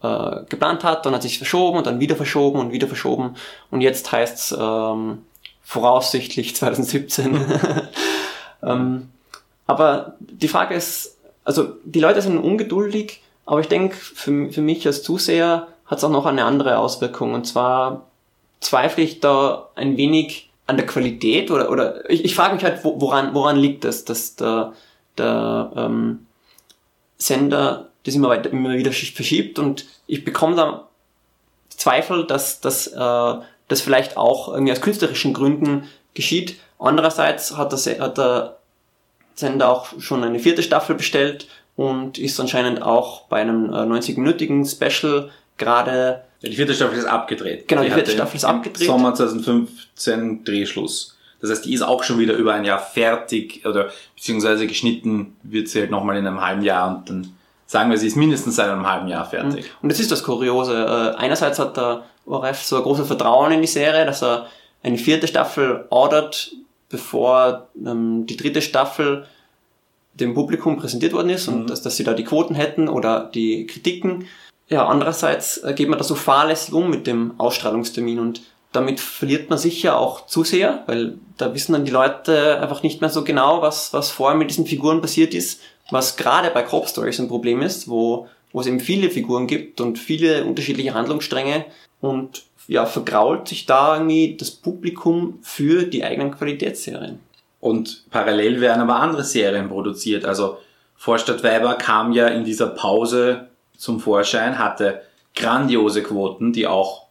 [0.03, 3.35] äh, geplant hat, dann hat sich verschoben und dann wieder verschoben und wieder verschoben
[3.71, 5.23] und jetzt heißt's ähm,
[5.63, 7.43] voraussichtlich 2017.
[8.63, 9.09] ähm,
[9.65, 14.85] aber die Frage ist, also die Leute sind ungeduldig, aber ich denke, für, für mich
[14.85, 17.33] als Zuseher hat es auch noch eine andere Auswirkung.
[17.33, 18.07] Und zwar
[18.59, 22.83] zweifle ich da ein wenig an der Qualität oder, oder ich, ich frage mich halt,
[22.83, 24.73] woran, woran liegt das, dass der,
[25.17, 26.25] der ähm,
[27.17, 30.87] Sender das immer, weiter, immer wieder verschiebt und ich bekomme da
[31.69, 33.33] Zweifel, dass, dass äh,
[33.67, 36.57] das vielleicht auch irgendwie aus künstlerischen Gründen geschieht.
[36.79, 38.57] Andererseits hat der, hat der
[39.35, 44.65] Sender auch schon eine vierte Staffel bestellt und ist anscheinend auch bei einem äh, 90-minütigen
[44.69, 46.23] Special gerade.
[46.41, 47.67] Die vierte Staffel ist abgedreht.
[47.67, 48.87] Genau, die, die vierte Staffel ist abgedreht.
[48.87, 51.17] Sommer 2015 Drehschluss.
[51.41, 55.67] Das heißt, die ist auch schon wieder über ein Jahr fertig oder beziehungsweise geschnitten wird
[55.67, 57.33] sie halt nochmal in einem halben Jahr und dann
[57.65, 59.69] sagen wir, sie ist mindestens seit einem halben Jahr fertig.
[59.81, 60.73] Und das ist das Kuriose.
[60.73, 64.47] Äh, einerseits hat der ORF so ein großes Vertrauen in die Serie, dass er
[64.83, 66.51] eine vierte Staffel ordert,
[66.87, 69.25] bevor ähm, die dritte Staffel
[70.13, 71.67] dem Publikum präsentiert worden ist und mhm.
[71.67, 74.27] dass, dass sie da die Quoten hätten oder die Kritiken.
[74.69, 79.49] Ja, andererseits äh, geht man da so fahrlässig um mit dem Ausstrahlungstermin und damit verliert
[79.49, 83.61] man sicher auch Zuseher, weil da wissen dann die Leute einfach nicht mehr so genau,
[83.61, 87.61] was, was vorher mit diesen Figuren passiert ist, was gerade bei Crop Stories ein Problem
[87.61, 91.65] ist, wo, wo es eben viele Figuren gibt und viele unterschiedliche Handlungsstränge
[92.01, 97.19] und ja, vergrault sich da irgendwie das Publikum für die eigenen Qualitätsserien.
[97.63, 100.25] Und parallel werden aber andere Serien produziert.
[100.25, 100.57] Also
[100.97, 103.47] Vorstadtweiber kam ja in dieser Pause
[103.77, 107.05] zum Vorschein, hatte grandiose Quoten, die auch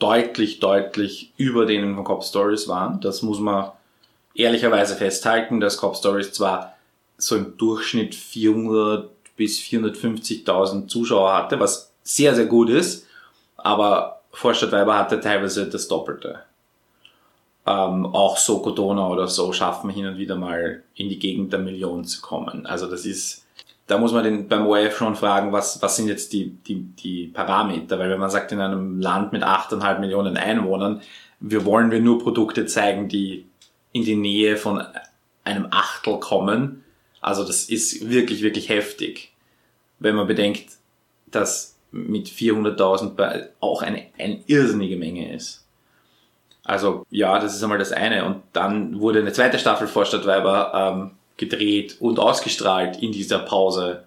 [0.00, 3.00] deutlich, deutlich über denen von Cop Stories waren.
[3.00, 3.70] Das muss man
[4.34, 6.74] ehrlicherweise festhalten, dass Cop Stories zwar
[7.16, 13.06] so im Durchschnitt 400 bis 450.000 Zuschauer hatte, was sehr, sehr gut ist,
[13.56, 16.40] aber Vorstadtweiber hatte teilweise das Doppelte
[17.66, 21.60] ähm, auch Soko Donau oder so schaffen, hin und wieder mal in die Gegend der
[21.60, 22.66] Million zu kommen.
[22.66, 23.46] Also das ist,
[23.86, 27.26] da muss man den, beim ORF schon fragen, was, was sind jetzt die, die, die
[27.26, 27.98] Parameter?
[27.98, 31.02] Weil wenn man sagt, in einem Land mit 8,5 Millionen Einwohnern,
[31.40, 33.46] wir wollen wir nur Produkte zeigen, die
[33.92, 34.82] in die Nähe von
[35.44, 36.84] einem Achtel kommen.
[37.20, 39.32] Also das ist wirklich, wirklich heftig.
[39.98, 40.76] Wenn man bedenkt,
[41.30, 45.64] dass mit 400.000 auch eine, eine irrsinnige Menge ist.
[46.70, 48.24] Also ja, das ist einmal das eine.
[48.24, 54.04] Und dann wurde eine zweite Staffel Vorstadtweiber ähm, gedreht und ausgestrahlt in dieser Pause.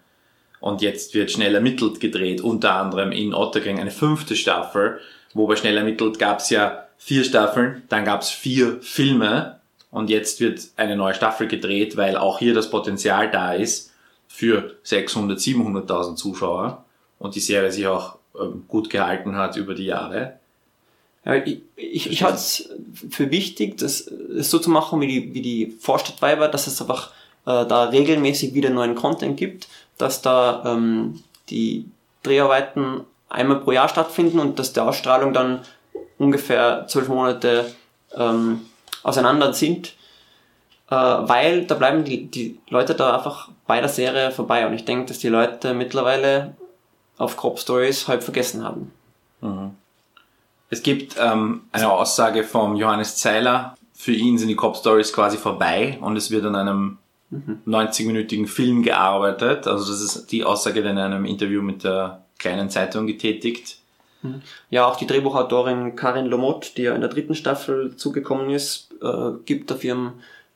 [0.61, 5.01] Und jetzt wird schnell ermittelt gedreht, unter anderem in Otterkring eine fünfte Staffel.
[5.33, 9.59] Wo bei schnell ermittelt gab es ja vier Staffeln, dann gab es vier Filme
[9.91, 13.91] und jetzt wird eine neue Staffel gedreht, weil auch hier das Potenzial da ist
[14.29, 16.85] für 600, 700.000 Zuschauer
[17.19, 20.39] und die Serie sich auch ähm, gut gehalten hat über die Jahre.
[21.25, 21.61] Ja, ich
[21.93, 22.69] ich, ich halte es
[23.09, 27.11] für wichtig, das, das so zu machen wie die, wie die Vorstadtweiber, dass es einfach
[27.45, 31.85] äh, da regelmäßig wieder neuen Content gibt, dass da ähm, die
[32.23, 35.61] Dreharbeiten einmal pro Jahr stattfinden und dass die Ausstrahlung dann
[36.17, 37.65] ungefähr zwölf Monate
[38.15, 38.61] ähm,
[39.03, 39.93] auseinander sind,
[40.89, 44.85] äh, weil da bleiben die, die Leute da einfach bei der Serie vorbei und ich
[44.85, 46.55] denke, dass die Leute mittlerweile
[47.17, 48.91] auf Crop Stories halb vergessen haben.
[50.73, 55.37] Es gibt ähm, eine Aussage vom Johannes Zeiler, für ihn sind die Cop Stories quasi
[55.37, 56.97] vorbei und es wird an einem
[57.29, 57.59] mhm.
[57.67, 59.67] 90-minütigen Film gearbeitet.
[59.67, 63.77] Also das ist die Aussage, die in einem Interview mit der kleinen Zeitung getätigt.
[64.71, 69.33] Ja, auch die Drehbuchautorin Karin Lomot, die ja in der dritten Staffel zugekommen ist, äh,
[69.45, 70.13] gibt auf ihrem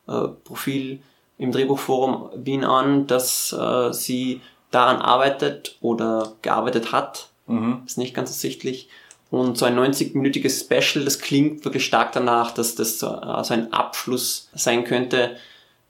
[0.08, 0.98] äh, Profil
[1.38, 4.40] im Drehbuchforum Wien an, dass äh, sie
[4.72, 7.28] daran arbeitet oder gearbeitet hat.
[7.46, 7.82] Mhm.
[7.86, 8.88] Ist nicht ganz ersichtlich.
[9.30, 13.72] Und so ein 90-minütiges Special, das klingt wirklich stark danach, dass das so, äh, ein
[13.72, 15.36] Abschluss sein könnte,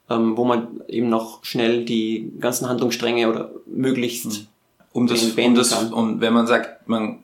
[0.09, 4.47] ähm, wo man eben noch schnell die ganzen Handlungsstränge oder möglichst hm.
[4.91, 5.93] um das, um das kann.
[5.93, 7.19] und wenn man sagt, man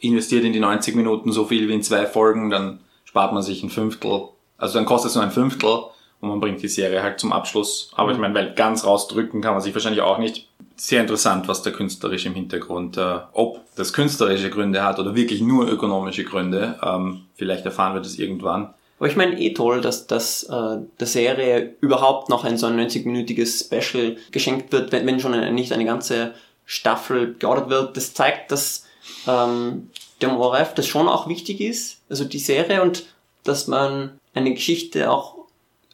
[0.00, 3.62] investiert in die 90 Minuten so viel wie in zwei Folgen, dann spart man sich
[3.62, 5.84] ein Fünftel, also dann kostet es nur ein Fünftel
[6.22, 7.90] und man bringt die Serie halt zum Abschluss.
[7.94, 8.22] Aber ich hm.
[8.22, 12.24] meine, weil ganz rausdrücken kann man sich wahrscheinlich auch nicht sehr interessant, was der künstlerisch
[12.26, 16.78] im Hintergrund, äh, ob das künstlerische Gründe hat oder wirklich nur ökonomische Gründe.
[16.82, 18.72] Ähm, vielleicht erfahren wir das irgendwann.
[18.98, 22.78] Aber ich meine eh toll, dass, dass äh, der Serie überhaupt noch ein so ein
[22.78, 27.96] 90-minütiges Special geschenkt wird, wenn, wenn schon eine, nicht eine ganze Staffel geordert wird.
[27.96, 28.86] Das zeigt, dass
[29.26, 29.90] ähm,
[30.22, 33.06] dem ORF das schon auch wichtig ist, also die Serie und
[33.42, 35.31] dass man eine Geschichte auch,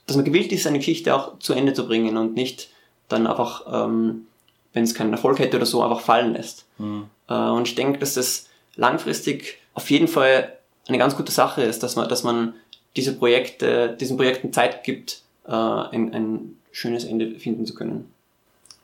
[0.08, 2.70] dass man gewillt ist, eine Geschichte auch zu Ende zu bringen und nicht
[3.08, 4.26] dann einfach ähm,
[4.72, 6.66] wenn es keinen Erfolg hätte oder so, einfach fallen lässt.
[6.78, 7.04] Mhm.
[7.28, 10.52] Äh, und ich denke, dass das langfristig auf jeden Fall
[10.86, 12.54] eine ganz gute Sache ist, dass man, dass man
[12.96, 18.12] diese Projekte, diesen Projekten Zeit gibt, äh, ein, ein schönes Ende finden zu können.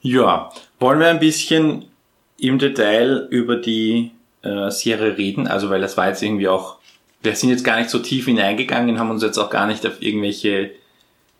[0.00, 1.86] Ja, wollen wir ein bisschen
[2.38, 4.10] im Detail über die
[4.42, 5.46] äh, Serie reden?
[5.46, 6.78] Also, weil das war jetzt irgendwie auch,
[7.22, 10.02] wir sind jetzt gar nicht so tief hineingegangen, haben uns jetzt auch gar nicht auf
[10.02, 10.72] irgendwelche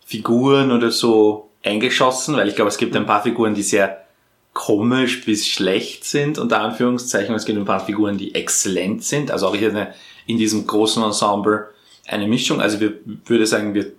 [0.05, 4.05] Figuren oder so eingeschossen, weil ich glaube, es gibt ein paar Figuren, die sehr
[4.53, 7.35] komisch bis schlecht sind, unter Anführungszeichen.
[7.35, 9.31] Es gibt ein paar Figuren, die exzellent sind.
[9.31, 9.93] Also auch hier eine,
[10.27, 11.71] in diesem großen Ensemble
[12.07, 12.61] eine Mischung.
[12.61, 12.93] Also wir
[13.25, 13.91] würde sagen, wir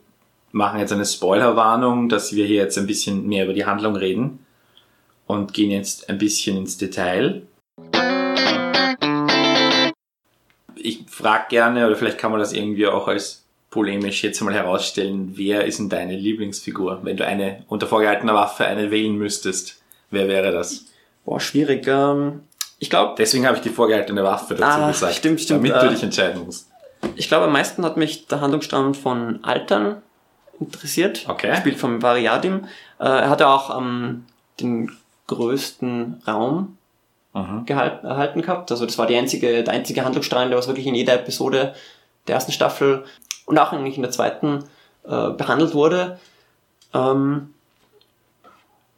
[0.52, 4.38] machen jetzt eine Spoilerwarnung, dass wir hier jetzt ein bisschen mehr über die Handlung reden
[5.26, 7.42] und gehen jetzt ein bisschen ins Detail.
[10.76, 15.32] Ich frage gerne, oder vielleicht kann man das irgendwie auch als polemisch jetzt mal herausstellen,
[15.34, 17.00] wer ist denn deine Lieblingsfigur?
[17.02, 20.86] Wenn du eine unter vorgehaltener Waffe eine wählen müsstest, wer wäre das?
[21.24, 21.86] Boah, schwierig.
[21.88, 22.40] Ähm,
[22.78, 23.14] ich glaube.
[23.18, 25.14] Deswegen habe ich die vorgehaltene Waffe dazu Ah, gesagt.
[25.14, 25.66] stimmt, stimmt.
[25.68, 26.68] Damit Äh, du dich entscheiden musst.
[27.16, 30.02] Ich glaube, am meisten hat mich der Handlungsstrang von Altern
[30.60, 31.24] interessiert.
[31.28, 31.50] Okay.
[31.50, 32.64] Gespielt von Variadim.
[32.98, 34.24] Äh, er hatte auch ähm,
[34.60, 34.90] den
[35.26, 36.78] größten Raum
[37.34, 37.66] Mhm.
[37.66, 38.70] gehalten, erhalten gehabt.
[38.70, 41.74] Also das war die einzige, der einzige Handlungsstrang, der was wirklich in jeder Episode
[42.26, 43.04] der ersten Staffel
[43.46, 44.64] und auch eigentlich in der zweiten
[45.04, 46.18] äh, behandelt wurde.
[46.92, 47.54] Ähm,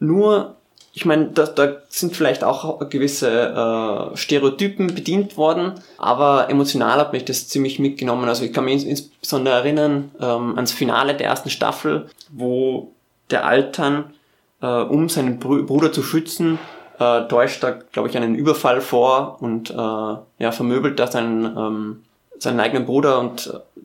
[0.01, 0.57] nur,
[0.93, 7.13] ich meine, da, da sind vielleicht auch gewisse äh, Stereotypen bedient worden, aber emotional hat
[7.13, 8.29] mich das ziemlich mitgenommen.
[8.29, 12.93] Also ich kann mich ins, insbesondere erinnern ähm, ans Finale der ersten Staffel, wo
[13.31, 14.15] der Altern,
[14.63, 16.59] äh, um seinen Brü Bruder zu schützen,
[16.99, 22.05] äh, täuscht da, glaube ich, einen Überfall vor und äh, ja, vermöbelt da seinen, ähm,
[22.39, 23.81] seinen eigenen Bruder und äh,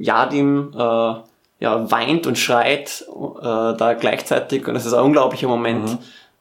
[0.00, 1.14] Yadim äh,
[1.60, 4.66] ja, weint und schreit äh, da gleichzeitig.
[4.66, 5.98] Und das ist ein unglaublicher Moment,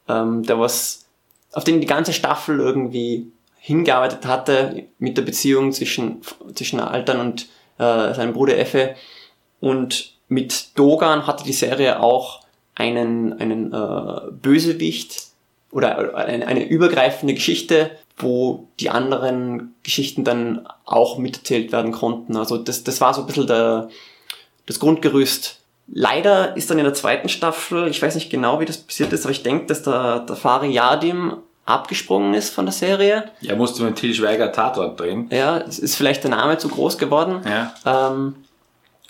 [0.08, 1.06] ähm, der was,
[1.54, 6.22] auf den die ganze Staffel irgendwie hingearbeitet hatte mit der Beziehung zwischen,
[6.56, 7.44] zwischen Altern und
[7.78, 8.96] äh, seinem Bruder Effe.
[9.60, 12.42] Und mit Dogan hatte die Serie auch
[12.76, 15.28] einen, einen äh, Bösewicht
[15.72, 22.38] oder eine, eine übergreifende Geschichte, wo die anderen Geschichten dann auch miterzählt werden konnten.
[22.38, 23.90] Also das, das war so ein bisschen der,
[24.66, 25.58] das Grundgerüst.
[25.88, 29.26] Leider ist dann in der zweiten Staffel, ich weiß nicht genau, wie das passiert ist,
[29.26, 33.32] aber ich denke, dass der, der Fari Yadim abgesprungen ist von der Serie.
[33.42, 35.30] Ja, musst du mit Til Schweiger Tatort drehen.
[35.32, 37.42] Ja, es ist vielleicht der Name zu groß geworden.
[37.46, 37.74] Ja.
[37.86, 38.36] Ähm,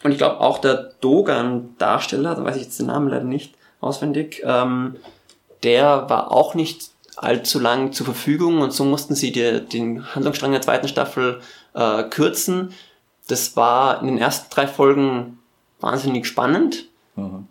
[0.04, 4.42] und ich glaube auch der Dogan-Darsteller, da weiß ich jetzt den Namen leider nicht auswendig,
[4.46, 4.98] ähm,
[5.64, 6.90] der war auch nicht
[7.22, 11.42] allzu lang zur Verfügung und so mussten sie die, den Handlungsstrang der zweiten Staffel
[11.74, 12.74] äh, kürzen.
[13.28, 15.40] Das war in den ersten drei Folgen
[15.82, 16.86] wahnsinnig spannend,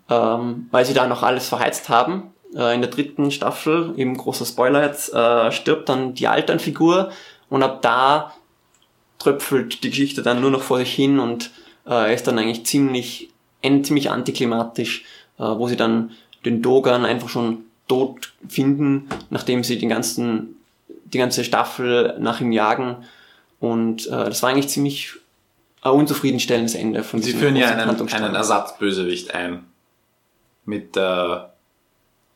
[0.08, 2.34] ähm, weil sie da noch alles verheizt haben.
[2.54, 7.10] Äh, in der dritten Staffel, eben großer Spoiler jetzt, äh, stirbt dann die Alternfigur
[7.50, 8.32] und ab da
[9.18, 11.50] tröpfelt die Geschichte dann nur noch vor sich hin und
[11.86, 13.30] äh, ist dann eigentlich ziemlich,
[13.62, 15.04] ziemlich antiklimatisch,
[15.38, 16.12] äh, wo sie dann
[16.44, 20.56] den Dogan einfach schon tot finden, nachdem sie den ganzen,
[21.06, 23.04] die ganze Staffel nach ihm jagen.
[23.60, 25.14] Und äh, das war eigentlich ziemlich
[25.82, 29.64] ein unzufriedenstellendes Ende von Sie führen ja einen, einen Ersatzbösewicht ein.
[30.64, 31.54] Mit der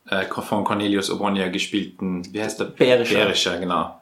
[0.09, 2.65] äh, von Cornelius Obonia gespielten, wie heißt der?
[2.65, 3.15] Berischer.
[3.25, 4.01] Berischer, genau.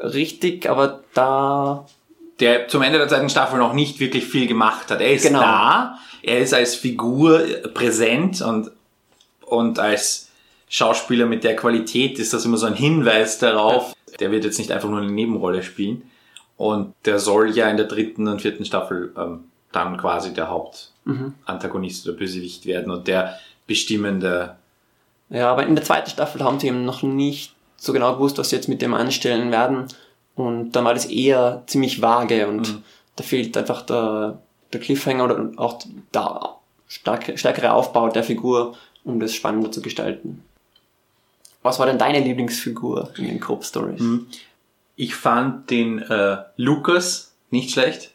[0.00, 1.86] Richtig, aber da
[2.40, 5.00] Der zum Ende der zweiten Staffel noch nicht wirklich viel gemacht hat.
[5.00, 5.40] Er ist Genau.
[5.40, 7.40] da, er ist als Figur
[7.74, 8.70] präsent und,
[9.44, 10.29] und als
[10.72, 14.70] Schauspieler mit der Qualität ist das immer so ein Hinweis darauf, der wird jetzt nicht
[14.70, 16.08] einfach nur eine Nebenrolle spielen.
[16.56, 22.06] Und der soll ja in der dritten und vierten Staffel ähm, dann quasi der Hauptantagonist
[22.06, 24.56] oder Bösewicht werden und der bestimmende.
[25.28, 28.50] Ja, aber in der zweiten Staffel haben sie eben noch nicht so genau gewusst, was
[28.50, 29.86] sie jetzt mit dem anstellen werden.
[30.36, 32.80] Und dann war das eher ziemlich vage und
[33.16, 34.38] da fehlt einfach der,
[34.72, 35.80] der Cliffhanger oder auch
[36.14, 36.56] der
[36.86, 40.44] starke, stärkere Aufbau der Figur, um das spannender zu gestalten.
[41.62, 44.02] Was war denn deine Lieblingsfigur in den Cope Stories?
[44.96, 48.12] Ich fand den äh, Lukas nicht schlecht.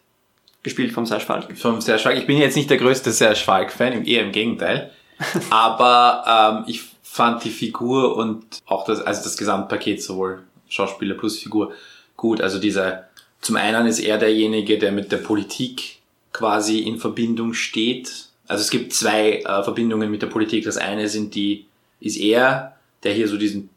[0.63, 1.55] Gespielt vom Serge Falk.
[1.57, 2.17] vom Serge Falk.
[2.17, 4.91] Ich bin jetzt nicht der größte Serge Falk-Fan, eher im Gegenteil.
[5.51, 11.37] Aber ähm, ich fand die Figur und auch das, also das Gesamtpaket, sowohl Schauspieler plus
[11.39, 11.71] Figur,
[12.17, 12.41] gut.
[12.41, 13.07] Also dieser,
[13.41, 15.99] zum einen ist er derjenige, der mit der Politik
[16.33, 18.27] quasi in Verbindung steht.
[18.47, 20.65] Also es gibt zwei äh, Verbindungen mit der Politik.
[20.65, 21.65] Das eine sind die,
[21.99, 22.74] ist er,
[23.05, 23.69] der hier so diesen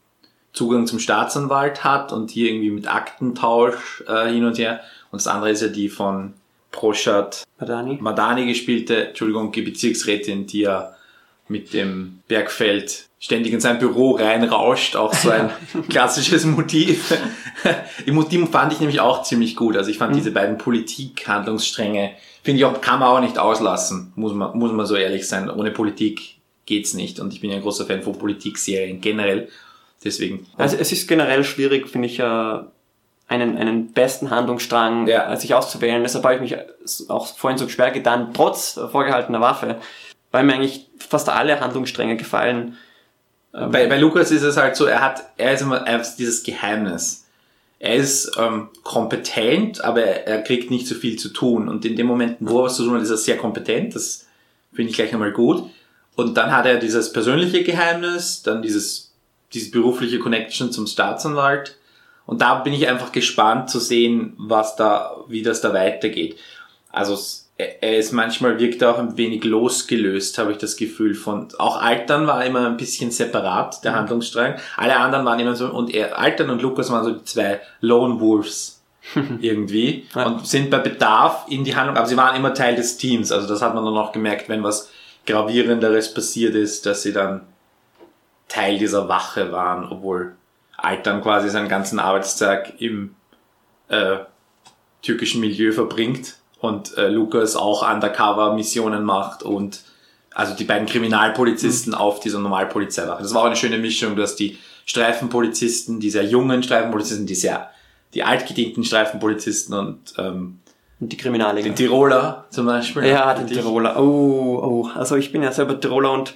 [0.52, 4.80] Zugang zum Staatsanwalt hat und hier irgendwie mit Aktentausch äh, hin und her.
[5.10, 6.34] Und das andere ist ja die von
[6.70, 7.98] Proschat Madani.
[8.00, 10.94] Madani gespielte, Entschuldigung, die Bezirksrätin, die ja
[11.48, 15.50] mit dem Bergfeld ständig in sein Büro reinrauscht, auch so ein
[15.88, 17.14] klassisches Motiv.
[18.06, 19.76] Im Motiv fand ich nämlich auch ziemlich gut.
[19.76, 20.16] Also ich fand mhm.
[20.16, 22.12] diese beiden Politik-Handlungsstränge,
[22.42, 25.50] finde ich auch, kann man auch nicht auslassen, muss man, muss man so ehrlich sein.
[25.50, 26.37] Ohne Politik
[26.68, 27.18] geht's nicht.
[27.18, 29.48] Und ich bin ja ein großer Fan von Politikserien generell.
[30.04, 30.46] Deswegen.
[30.56, 35.34] Also es ist generell schwierig, finde ich, äh, einen, einen besten Handlungsstrang ja.
[35.36, 36.02] sich auszuwählen.
[36.02, 36.56] Deshalb habe ich mich
[37.10, 39.76] auch vorhin so schwer getan, trotz vorgehaltener Waffe,
[40.30, 42.76] weil mir eigentlich fast alle Handlungsstränge gefallen.
[43.52, 46.16] Ähm, bei, bei Lukas ist es halt so, er hat, er ist immer er ist
[46.16, 47.26] dieses Geheimnis.
[47.80, 51.68] Er ist ähm, kompetent, aber er, er kriegt nicht so viel zu tun.
[51.68, 53.94] Und in dem Moment, wo er was zu tun hat, ist er sehr kompetent.
[53.94, 54.26] Das
[54.72, 55.70] finde ich gleich einmal gut.
[56.18, 59.14] Und dann hat er dieses persönliche Geheimnis, dann dieses,
[59.52, 61.76] diese berufliche Connection zum Staatsanwalt
[62.26, 66.36] und da bin ich einfach gespannt zu sehen, was da, wie das da weitergeht.
[66.90, 67.16] Also
[67.56, 71.50] er ist manchmal wirkt er auch ein wenig losgelöst, habe ich das Gefühl von.
[71.56, 73.96] Auch Altern war immer ein bisschen separat, der mhm.
[73.98, 74.56] Handlungsstrang.
[74.76, 78.18] Alle anderen waren immer so, und er, Altern und Lukas waren so die zwei Lone
[78.18, 78.82] Wolves
[79.40, 80.26] irgendwie ja.
[80.26, 83.30] und sind bei Bedarf in die Handlung, aber sie waren immer Teil des Teams.
[83.30, 84.90] Also das hat man dann auch gemerkt, wenn was
[85.28, 87.42] gravierenderes passiert ist, dass sie dann
[88.48, 90.34] Teil dieser Wache waren, obwohl
[90.76, 93.14] Altern quasi seinen ganzen Arbeitstag im
[93.88, 94.18] äh,
[95.02, 99.82] türkischen Milieu verbringt und äh, Lukas auch Undercover-Missionen macht und
[100.34, 101.98] also die beiden Kriminalpolizisten mhm.
[101.98, 103.22] auf dieser Normalpolizeiwache.
[103.22, 107.70] Das war auch eine schöne Mischung, dass die Streifenpolizisten, die sehr jungen Streifenpolizisten, die sehr,
[108.14, 110.60] die altgedienten Streifenpolizisten und ähm,
[111.00, 111.62] und die Kriminale.
[111.62, 113.06] Den Tiroler zum Beispiel.
[113.06, 114.00] Ja, den Tiroler.
[114.00, 114.90] Oh, oh.
[114.94, 116.34] Also ich bin ja selber Tiroler und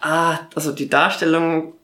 [0.00, 1.74] ah, also die Darstellung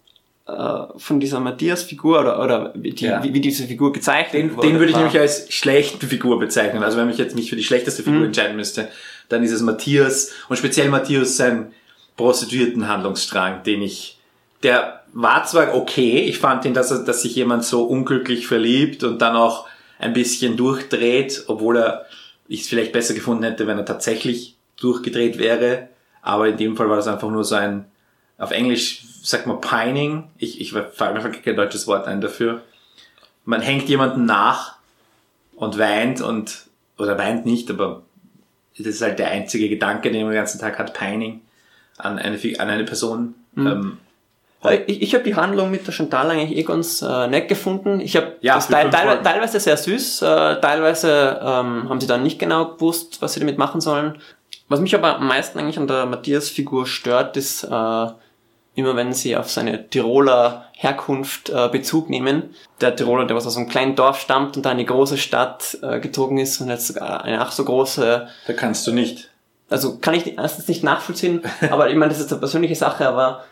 [0.47, 3.23] äh, von dieser Matthias-Figur oder, oder die, ja.
[3.25, 4.69] wie, wie, diese Figur gezeichnet den, wurde.
[4.69, 6.85] Den würde ich nämlich als schlechte Figur bezeichnen.
[6.85, 8.27] Also wenn ich jetzt mich für die schlechteste Figur mhm.
[8.27, 8.88] entscheiden müsste,
[9.29, 11.73] dann ist es Matthias und speziell Matthias sein
[12.16, 14.19] Prostituierten-Handlungsstrang, den ich,
[14.62, 19.03] der war zwar okay, ich fand ihn, dass, er, dass sich jemand so unglücklich verliebt
[19.03, 19.66] und dann auch
[19.98, 22.06] ein bisschen durchdreht, obwohl er
[22.48, 25.88] ich es vielleicht besser gefunden hätte, wenn er tatsächlich durchgedreht wäre.
[26.22, 27.87] Aber in dem Fall war das einfach nur so ein,
[28.38, 32.62] auf Englisch sag mal pining, ich, ich fällt mir kein deutsches Wort ein dafür.
[33.44, 34.76] Man hängt jemanden nach
[35.56, 36.66] und weint und,
[36.98, 38.02] oder weint nicht, aber
[38.78, 41.40] das ist halt der einzige Gedanke, den man den ganzen Tag hat, pining
[41.96, 43.35] an eine, an eine Person.
[43.54, 43.66] Mhm.
[43.66, 43.98] Ähm,
[44.87, 48.01] ich, ich habe die Handlung mit der Chantal eigentlich eh ganz äh, nett gefunden.
[48.01, 52.23] Ich habe ja, das teil, teil, teilweise sehr süß, äh, teilweise ähm, haben sie dann
[52.23, 54.19] nicht genau gewusst, was sie damit machen sollen.
[54.69, 58.07] Was mich aber am meisten eigentlich an der Matthias-Figur stört, ist äh,
[58.77, 62.55] immer wenn sie auf seine Tiroler Herkunft äh, Bezug nehmen.
[62.81, 65.79] Der Tiroler, der was aus einem kleinen Dorf stammt und da in eine große Stadt
[65.83, 68.29] äh, gezogen ist und jetzt sogar eine ach so große...
[68.47, 69.31] Da kannst du nicht.
[69.71, 73.45] Also kann ich erstens nicht nachvollziehen, aber ich meine, das ist eine persönliche Sache, aber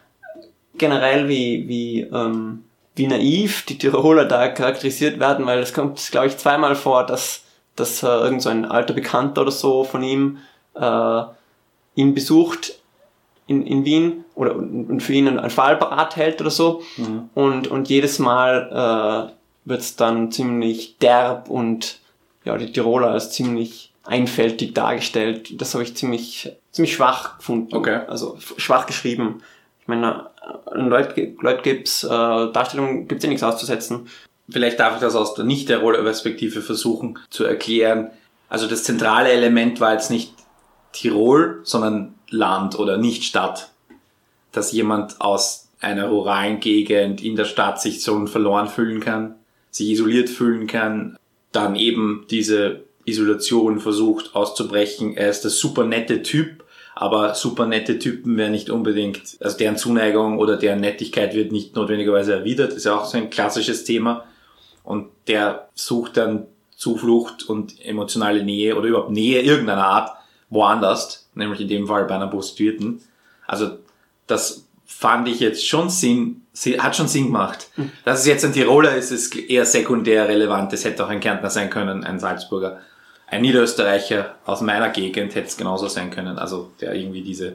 [0.79, 6.29] generell wie, wie, ähm, wie naiv die Tiroler da charakterisiert werden, weil es kommt, glaube
[6.29, 7.43] ich, zweimal vor, dass,
[7.77, 10.39] dass äh, irgend so ein alter Bekannter oder so von ihm
[10.75, 11.23] äh,
[11.95, 12.79] ihn besucht
[13.47, 16.83] in, in Wien oder und für ihn einen Fall parat hält oder so.
[16.97, 17.31] Mhm.
[17.35, 22.01] Und, und jedes Mal äh, wird es dann ziemlich derb und
[22.45, 25.61] ja, die Tiroler als ziemlich einfältig dargestellt.
[25.61, 27.75] Das habe ich ziemlich, ziemlich schwach gefunden.
[27.75, 28.01] Okay.
[28.07, 29.43] Also schwach geschrieben.
[29.81, 30.31] Ich meine,
[30.67, 34.09] an Leut, Leut Gibbs äh, Darstellung gibt es ja nichts auszusetzen.
[34.49, 38.11] Vielleicht darf ich das aus der nicht der Rolle-Perspektive versuchen zu erklären.
[38.49, 40.35] Also das zentrale Element war jetzt nicht
[40.93, 43.71] Tirol, sondern Land oder nicht Stadt.
[44.53, 49.35] Dass jemand aus einer ruralen Gegend in der Stadt sich so verloren fühlen kann,
[49.71, 51.17] sich isoliert fühlen kann,
[51.53, 55.17] dann eben diese Isolation versucht auszubrechen.
[55.17, 56.64] Er ist der super nette Typ,
[56.95, 61.75] aber super nette Typen werden nicht unbedingt, also deren Zuneigung oder deren Nettigkeit wird nicht
[61.75, 62.71] notwendigerweise erwidert.
[62.71, 64.25] Das ist ja auch so ein klassisches Thema.
[64.85, 70.11] Und der sucht dann Zuflucht und emotionale Nähe oder überhaupt Nähe irgendeiner Art
[70.51, 73.01] woanders, nämlich in dem Fall bei einer Prostituierten.
[73.47, 73.79] Also
[74.27, 76.43] das fand ich jetzt schon Sinn,
[76.79, 77.69] hat schon Sinn gemacht.
[77.77, 77.91] Mhm.
[78.05, 80.73] Dass es jetzt ein Tiroler ist, ist eher sekundär relevant.
[80.73, 82.81] Es hätte auch ein Kärntner sein können, ein Salzburger.
[83.35, 86.39] Ein Niederösterreicher aus meiner Gegend hätte es genauso sein können.
[86.39, 87.55] Also der irgendwie diese...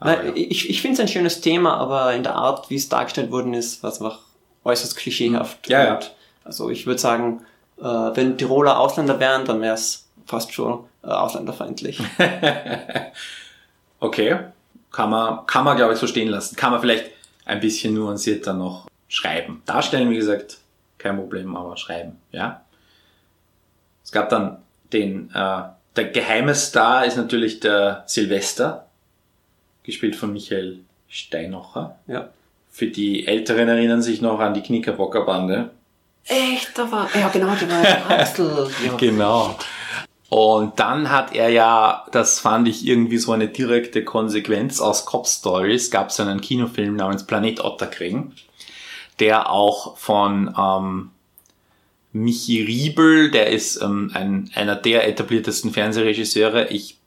[0.00, 0.32] Nein, ja.
[0.34, 3.54] Ich, ich finde es ein schönes Thema, aber in der Art, wie es dargestellt worden
[3.54, 4.18] ist, war es einfach
[4.64, 5.68] äußerst klischeehaft.
[5.68, 6.00] Ja, ja.
[6.42, 7.42] Also ich würde sagen,
[7.78, 12.00] äh, wenn Tiroler Ausländer wären, dann wäre es fast schon äh, ausländerfeindlich.
[14.00, 14.38] okay,
[14.90, 16.56] kann man, kann man glaube ich so stehen lassen.
[16.56, 17.12] Kann man vielleicht
[17.44, 19.62] ein bisschen nuancierter noch schreiben.
[19.66, 20.58] Darstellen, wie gesagt,
[20.98, 22.64] kein Problem, aber schreiben, ja.
[24.04, 24.58] Es gab dann
[24.92, 25.62] den, äh,
[25.96, 28.86] der geheime Star ist natürlich der Silvester.
[29.84, 30.78] gespielt von Michael
[31.08, 31.96] Steinocher.
[32.06, 32.28] Ja.
[32.70, 35.70] Für die Älteren erinnern sich noch an die Knickerbocker Bande.
[36.24, 37.48] Echt, da war, ja genau,
[38.08, 38.70] Axel.
[38.84, 38.92] Ja.
[38.96, 39.56] Genau.
[40.28, 45.26] Und dann hat er ja, das fand ich irgendwie so eine direkte Konsequenz aus Cop
[45.26, 48.32] Stories, gab es einen Kinofilm namens Planet Otterkring,
[49.20, 51.10] der auch von ähm,
[52.12, 56.68] Michi Riebel, der ist ähm, ein, einer der etabliertesten Fernsehregisseure.
[56.68, 56.98] Ich,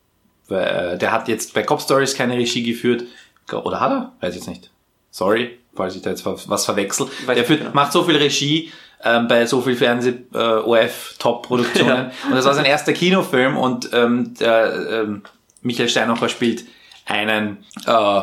[0.50, 3.04] äh, der hat jetzt bei Cop Stories keine Regie geführt.
[3.52, 4.12] Oder hat er?
[4.22, 4.72] Weiß ich jetzt nicht.
[5.12, 7.08] Sorry, falls ich da jetzt was verwechsel.
[7.26, 7.74] Weiß der führt, genau.
[7.74, 8.72] macht so viel Regie
[9.04, 11.16] ähm, bei so viel Fernseh äh, OF
[11.76, 12.12] Ja.
[12.28, 15.22] und das war sein erster Kinofilm und ähm, der, ähm,
[15.62, 16.66] Michael Steinacher spielt
[17.06, 18.22] einen äh,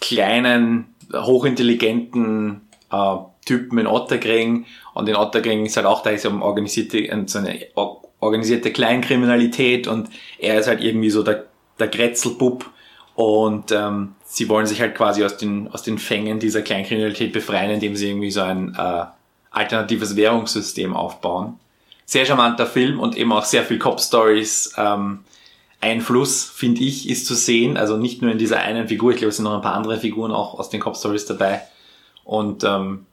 [0.00, 6.42] kleinen hochintelligenten äh, Typen in Otterkring und in Otterkring ist halt auch da ist um
[6.42, 11.46] organisierte äh, so eine or- organisierte Kleinkriminalität und er ist halt irgendwie so der
[11.78, 12.70] der Grätzelbub
[13.14, 17.70] und ähm, sie wollen sich halt quasi aus den, aus den Fängen dieser Kleinkriminalität befreien,
[17.70, 19.04] indem sie irgendwie so ein äh,
[19.50, 21.58] alternatives Währungssystem aufbauen.
[22.04, 24.74] Sehr charmanter Film und eben auch sehr viel Cop-Stories.
[24.76, 25.20] Ähm,
[25.80, 27.76] Einfluss, finde ich, ist zu sehen.
[27.76, 29.98] Also nicht nur in dieser einen Figur, ich glaube, es sind noch ein paar andere
[29.98, 31.62] Figuren auch aus den Cop-Stories dabei.
[32.24, 33.06] Und ähm,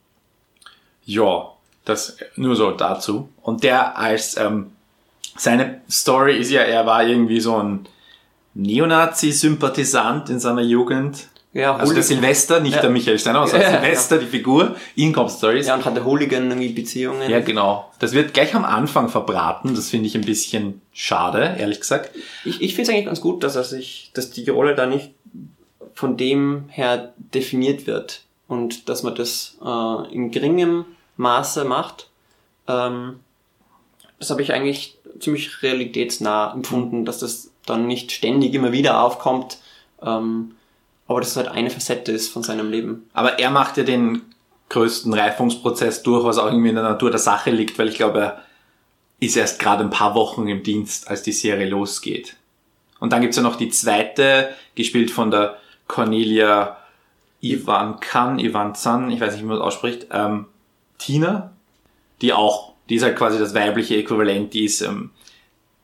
[1.09, 1.49] ja,
[1.85, 3.29] das nur so dazu.
[3.41, 4.71] Und der als ähm,
[5.37, 7.87] seine Story ist ja, er war irgendwie so ein
[8.53, 11.27] Neonazi-Sympathisant in seiner Jugend.
[11.51, 12.81] Ja, Also der Silvester, nicht Ja.
[12.81, 15.65] der Michael Steiner, sondern Ja, Silvester, die Figur, in Cop Stories.
[15.65, 17.27] ja, und hatte Hooligan irgendwie Beziehungen.
[17.27, 17.91] Ja, genau.
[17.97, 19.73] Das wird gleich am Anfang verbraten.
[19.73, 22.11] Das finde ich ein bisschen schade, ehrlich gesagt.
[22.45, 25.11] Ich, ich finde es eigentlich ganz gut, dass er sich, dass die Rolle da nicht
[25.95, 30.85] von dem her definiert wird und dass man das äh, in geringem
[31.19, 32.09] Maße macht.
[32.67, 33.19] Ähm,
[34.19, 39.57] das habe ich eigentlich ziemlich realitätsnah empfunden, dass das dann nicht ständig immer wieder aufkommt,
[40.01, 40.55] ähm,
[41.07, 43.09] aber dass es halt eine Facette ist von seinem Leben.
[43.13, 44.21] Aber er macht ja den
[44.69, 48.19] größten Reifungsprozess durch, was auch irgendwie in der Natur der Sache liegt, weil ich glaube,
[48.19, 48.43] er
[49.19, 52.37] ist erst gerade ein paar Wochen im Dienst, als die Serie losgeht.
[52.99, 55.57] Und dann gibt's ja noch die zweite, gespielt von der
[55.87, 56.77] Cornelia
[57.41, 60.45] Ivan Kan, Ivan Zan, ich weiß nicht, wie man das ausspricht, ähm,
[60.99, 61.51] Tina,
[62.21, 65.09] die auch, die ist halt quasi das weibliche Äquivalent, die ist ähm,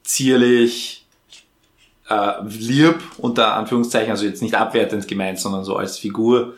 [0.04, 1.06] zierlich,
[2.10, 6.54] äh, lieb, unter Anführungszeichen, also jetzt nicht abwertend gemeint, sondern so als Figur.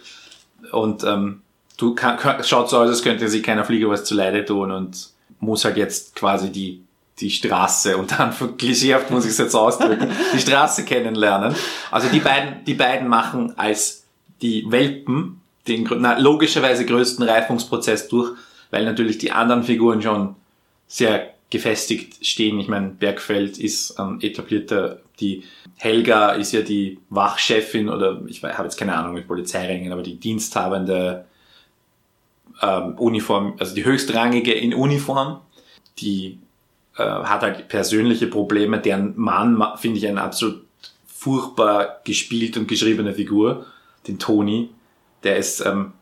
[0.72, 1.42] Und ähm,
[1.78, 4.72] du kann, kann, schaut so aus, als könnte sie keiner Fliege was zu Leide tun
[4.72, 6.82] und muss halt jetzt quasi die,
[7.20, 11.56] die Straße, und dann klischeehaft muss ich es jetzt ausdrücken, die Straße kennenlernen.
[11.92, 14.04] Also die beiden, die beiden machen als
[14.42, 18.32] die Welpen den na, logischerweise größten Reifungsprozess durch,
[18.72, 20.36] weil natürlich die anderen Figuren schon
[20.88, 22.60] sehr gefestigt stehen.
[22.60, 25.44] Ich meine, Bergfeld ist ähm, etablierter, die
[25.78, 30.20] Helga ist ja die Wachchefin oder ich habe jetzt keine Ahnung mit Polizeirängen, aber die
[30.20, 31.26] diensthabende
[32.62, 35.40] ähm, Uniform, also die höchstrangige in Uniform,
[36.00, 36.40] die
[36.98, 38.80] äh, hat halt persönliche Probleme.
[38.80, 40.64] Deren Mann ma- finde ich eine absolut
[41.06, 43.66] furchtbar gespielt und geschriebene Figur,
[44.08, 44.70] den Toni.
[45.24, 45.94] Der ist, ähm,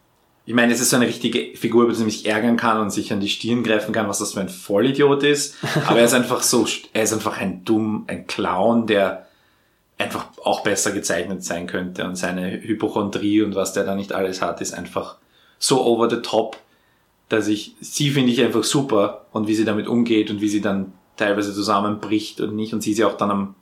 [0.47, 2.91] ich meine, es ist so eine richtige Figur, über die man sich ärgern kann und
[2.91, 5.55] sich an die Stirn greifen kann, was das für ein Vollidiot ist.
[5.87, 9.25] Aber er ist einfach so, er ist einfach ein dumm, ein Clown, der
[9.97, 12.05] einfach auch besser gezeichnet sein könnte.
[12.05, 15.17] Und seine Hypochondrie und was der da nicht alles hat, ist einfach
[15.57, 16.57] so over the top,
[17.29, 20.61] dass ich, sie finde ich einfach super und wie sie damit umgeht und wie sie
[20.61, 23.55] dann teilweise zusammenbricht und nicht und sie ist ja auch dann am,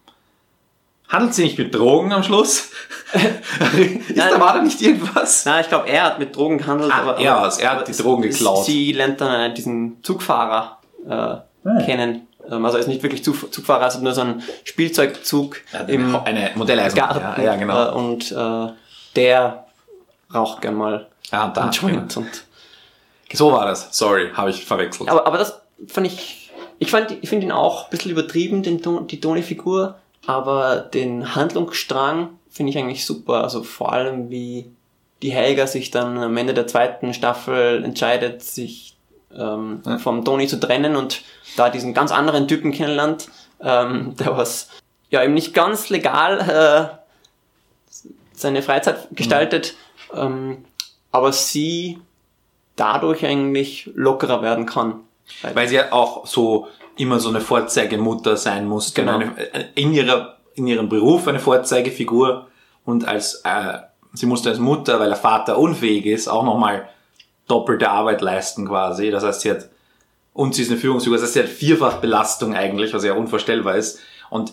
[1.14, 2.70] handelt sie nicht mit Drogen am Schluss?
[3.14, 5.46] ist da war da nicht irgendwas?
[5.46, 7.58] Na, ich glaube, er hat mit Drogen gehandelt, Ah, aber, er aber, war's.
[7.60, 8.66] Er hat aber die Drogen geklaut.
[8.66, 12.28] Sie lernt dann äh, diesen Zugfahrer äh, kennen.
[12.50, 15.58] Ähm, also er ist nicht wirklich Zug, Zugfahrer, also nur so ein Spielzeugzug
[15.88, 17.20] im eine Modelleisenbahn.
[17.20, 17.42] Garten.
[17.42, 17.90] Ja, ja, genau.
[17.90, 18.74] Äh, und äh,
[19.16, 19.66] der
[20.34, 22.18] raucht gern mal Ja, da, einen Joint.
[22.18, 22.44] Und,
[23.32, 23.90] So war das.
[23.98, 25.10] Sorry, habe ich verwechselt.
[25.10, 28.82] aber, aber das fand ich, ich fand, ich finde ihn auch ein bisschen übertrieben, den,
[28.82, 29.96] Ton- die Toni-Figur,
[30.26, 33.44] aber den Handlungsstrang finde ich eigentlich super.
[33.44, 34.72] Also vor allem wie
[35.22, 38.98] die Helga sich dann am Ende der zweiten Staffel entscheidet, sich
[39.36, 39.98] ähm, Ja.
[39.98, 41.22] vom Toni zu trennen und
[41.56, 43.30] da diesen ganz anderen Typen kennenlernt,
[43.62, 44.70] ähm, der was
[45.10, 46.40] ja eben nicht ganz legal
[46.92, 46.98] äh,
[48.34, 49.76] seine Freizeit gestaltet,
[50.14, 50.66] ähm,
[51.12, 52.00] aber sie
[52.76, 55.02] dadurch eigentlich lockerer werden kann.
[55.54, 56.68] Weil sie ja auch so
[56.98, 59.02] immer so eine Vorzeigemutter sein musste.
[59.02, 59.18] Genau.
[59.18, 59.36] Eine,
[59.76, 62.48] in, ihrer, in ihrem Beruf eine Vorzeigefigur
[62.86, 63.80] und als äh,
[64.14, 66.90] sie musste als Mutter, weil der Vater unfähig ist, auch nochmal
[67.48, 69.10] doppelte Arbeit leisten quasi.
[69.10, 69.70] Das heißt, sie hat
[70.34, 73.76] und sie ist eine Führungsfigur, das heißt, sie hat vierfach Belastung eigentlich, was ja unvorstellbar
[73.76, 74.00] ist.
[74.30, 74.52] Und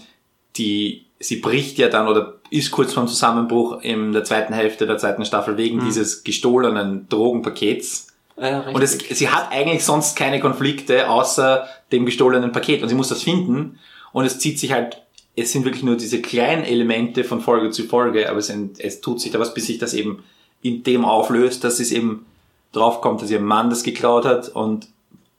[0.56, 4.98] die sie bricht ja dann oder ist kurz vorm Zusammenbruch in der zweiten Hälfte der
[4.98, 8.08] zweiten Staffel wegen dieses gestohlenen Drogenpakets.
[8.40, 12.94] Ja, Und es, sie hat eigentlich sonst keine Konflikte außer dem gestohlenen Paket und sie
[12.94, 13.78] muss das finden
[14.12, 15.02] und es zieht sich halt,
[15.36, 19.20] es sind wirklich nur diese kleinen Elemente von Folge zu Folge, aber es, es tut
[19.20, 20.24] sich da was, bis sich das eben
[20.62, 22.26] in dem auflöst, dass es eben
[22.72, 24.88] draufkommt, dass ihr Mann das geklaut hat und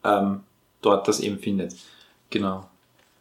[0.03, 0.41] ähm,
[0.81, 1.75] dort das eben findet.
[2.29, 2.67] Genau.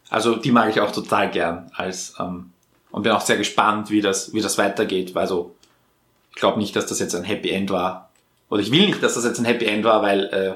[0.08, 2.50] Also die mag ich auch total gern als ähm,
[2.90, 5.16] und bin auch sehr gespannt, wie das, wie das weitergeht.
[5.16, 5.54] Also
[6.30, 8.09] ich glaube nicht, dass das jetzt ein Happy End war.
[8.50, 10.54] Oder ich will nicht, dass das jetzt ein Happy End war, weil äh,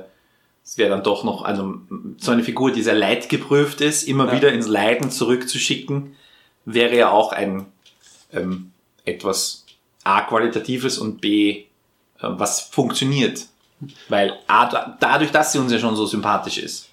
[0.65, 1.77] es wäre dann doch noch, also
[2.19, 4.33] so eine Figur, die sehr leidgeprüft ist, immer Ja.
[4.33, 6.17] wieder ins Leiden zurückzuschicken,
[6.65, 7.67] wäre ja auch ein
[8.33, 8.71] ähm,
[9.05, 9.65] etwas
[10.03, 11.65] A qualitatives und B äh,
[12.21, 13.47] was funktioniert.
[14.09, 16.89] Weil A, da- dadurch, dass sie uns ja schon so sympathisch ist.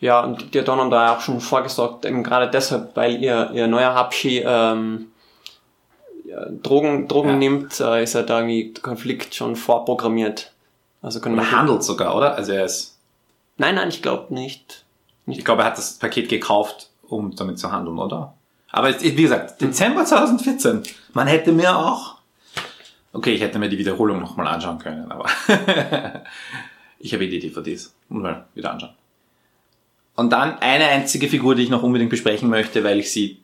[0.00, 3.68] Ja, und die hat Donner da auch schon vorgesorgt, eben gerade deshalb, weil ihr, ihr
[3.68, 5.11] neuer Hapschi ähm,
[6.62, 7.36] Drogen, Drogen Ja.
[7.36, 10.52] nimmt, äh, ist ja da irgendwie der Konflikt schon vorprogrammiert.
[11.00, 12.34] Also können wir handelt sogar, oder?
[12.36, 12.96] Also er ist,
[13.58, 14.84] Nein, nein, ich glaube nicht.
[15.26, 18.34] ich glaube, er hat das Paket gekauft, um damit zu handeln, oder?
[18.70, 20.82] Aber wie gesagt, Dezember 2014.
[21.12, 22.16] Man hätte mir auch.
[23.12, 25.26] Okay, ich hätte mir die Wiederholung nochmal anschauen können, aber
[26.98, 28.94] ich habe eh die DVDs und mal wieder anschauen.
[30.14, 33.38] Und dann eine einzige Figur, die ich noch unbedingt besprechen möchte, weil ich sie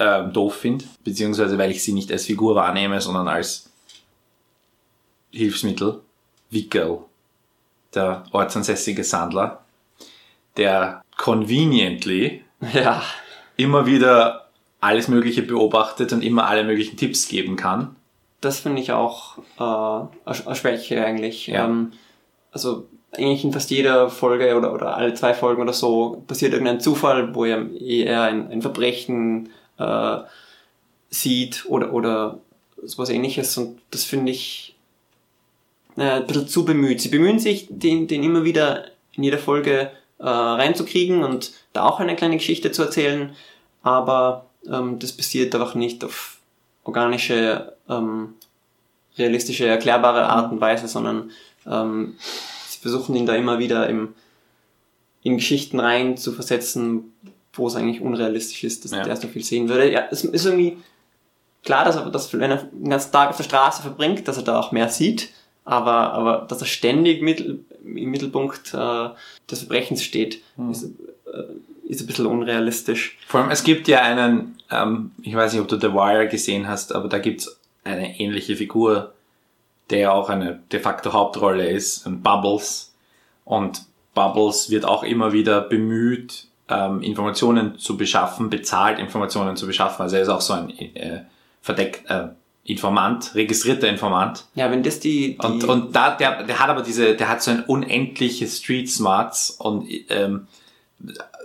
[0.00, 3.70] ähm, doof finde, beziehungsweise weil ich sie nicht als Figur wahrnehme, sondern als
[5.30, 6.00] Hilfsmittel.
[6.50, 6.98] Wickel,
[7.94, 9.60] der ortsansässige Sandler,
[10.56, 12.42] der conveniently
[12.74, 13.02] Ja,
[13.56, 14.48] immer wieder
[14.80, 17.94] alles Mögliche beobachtet und immer alle möglichen Tipps geben kann.
[18.40, 21.46] das finde ich auch äh, eine Schwäche eigentlich.
[21.46, 21.66] Ja.
[21.66, 21.92] Ähm,
[22.52, 26.80] also eigentlich in fast jeder Folge oder, oder alle zwei Folgen oder so passiert irgendein
[26.80, 30.18] Zufall, wo er eher ein, ein Verbrechen äh,
[31.10, 32.38] sieht oder, oder
[32.82, 34.76] sowas ähnliches und das finde ich
[35.96, 37.00] äh, ein bisschen zu bemüht.
[37.00, 42.00] Sie bemühen sich, den, den immer wieder in jeder Folge äh, reinzukriegen und da auch
[42.00, 43.34] eine kleine Geschichte zu erzählen,
[43.82, 46.38] aber ähm, das basiert einfach nicht auf
[46.84, 48.34] organische, ähm,
[49.16, 51.30] realistische, erklärbare Art und Weise, sondern
[51.66, 52.16] ähm,
[52.68, 54.14] sie versuchen ihn da immer wieder im,
[55.22, 57.12] in Geschichten rein zu versetzen,
[57.60, 59.04] wo es eigentlich unrealistisch ist, dass Ja.
[59.04, 59.92] der so viel sehen würde.
[59.92, 60.78] Ja, es ist irgendwie
[61.62, 64.42] klar, dass er, dass wenn er den ganzen Tag auf der Straße verbringt, dass er
[64.42, 65.30] da auch mehr sieht,
[65.64, 69.08] aber, aber dass er ständig mittel, im Mittelpunkt äh,
[69.50, 73.16] des Verbrechens steht, ist, äh, ist ein bisschen unrealistisch.
[73.26, 76.66] Vor allem, es gibt ja einen, ähm, ich weiß nicht, ob du The Wire gesehen
[76.68, 79.12] hast, aber da gibt's eine ähnliche Figur,
[79.90, 82.94] der ja auch eine de facto Hauptrolle ist, Bubbles.
[83.44, 83.82] Und
[84.14, 90.02] Bubbles wird auch immer wieder bemüht, ähm, Informationen zu beschaffen, bezahlt Informationen zu beschaffen.
[90.02, 91.22] Also er ist auch so ein äh,
[91.60, 92.28] verdeckt äh,
[92.64, 94.44] Informant, registrierter Informant.
[94.54, 97.42] Ja, wenn das die, die Und, und da, der, der hat aber diese, der hat
[97.42, 100.46] so ein unendliches Street Smarts und ähm,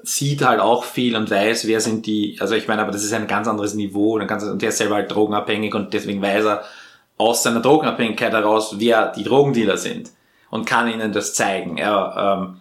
[0.04, 3.14] sieht halt auch viel und weiß, wer sind die, also ich meine, aber das ist
[3.14, 6.22] ein ganz anderes Niveau und, ein ganz, und der ist selber halt drogenabhängig und deswegen
[6.22, 6.64] weiß er
[7.18, 10.12] aus seiner Drogenabhängigkeit heraus, wer die Drogendealer sind
[10.50, 11.78] und kann ihnen das zeigen.
[11.78, 12.58] Er ähm,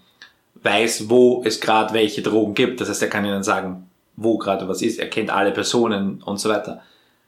[0.64, 2.80] weiß, wo es gerade welche Drogen gibt.
[2.80, 4.98] Das heißt, er kann ihnen sagen, wo gerade was ist.
[4.98, 6.82] Er kennt alle Personen und so weiter.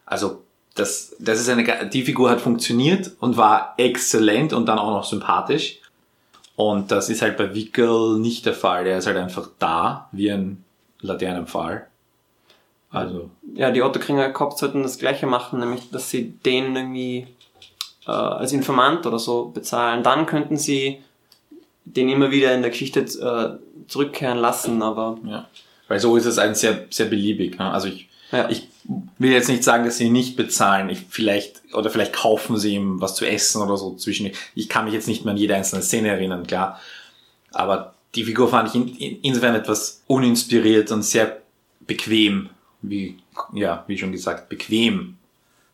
[0.06, 0.42] Also
[0.74, 5.04] das, das ist eine, die Figur hat funktioniert und war exzellent und dann auch noch
[5.04, 5.80] sympathisch.
[6.56, 8.84] Und das ist halt bei Wickel nicht der Fall.
[8.84, 10.64] Der ist halt einfach da, wie ein
[11.00, 11.86] Laternenpfahl.
[12.90, 17.26] Also, ja, die Otto Kringer Cops sollten das gleiche machen, nämlich dass sie den irgendwie
[18.06, 20.02] äh, als Informant oder so bezahlen.
[20.02, 21.02] Dann könnten sie
[21.86, 25.48] den immer wieder in der Geschichte äh, zurückkehren lassen, aber ja.
[25.88, 27.58] Weil so ist es ein sehr, sehr beliebig.
[27.58, 27.70] Ne?
[27.70, 28.68] Also ich, ja, ich
[29.18, 30.90] will jetzt nicht sagen, dass sie ihn nicht bezahlen.
[30.90, 34.30] Ich vielleicht, oder vielleicht kaufen sie ihm was zu essen oder so zwischen.
[34.54, 36.80] Ich kann mich jetzt nicht mehr an jede einzelne Szene erinnern, klar.
[37.52, 41.40] Aber die Figur fand ich in, in, insofern etwas uninspiriert und sehr
[41.80, 42.50] bequem,
[42.82, 43.18] wie,
[43.52, 45.16] ja, wie schon gesagt, bequem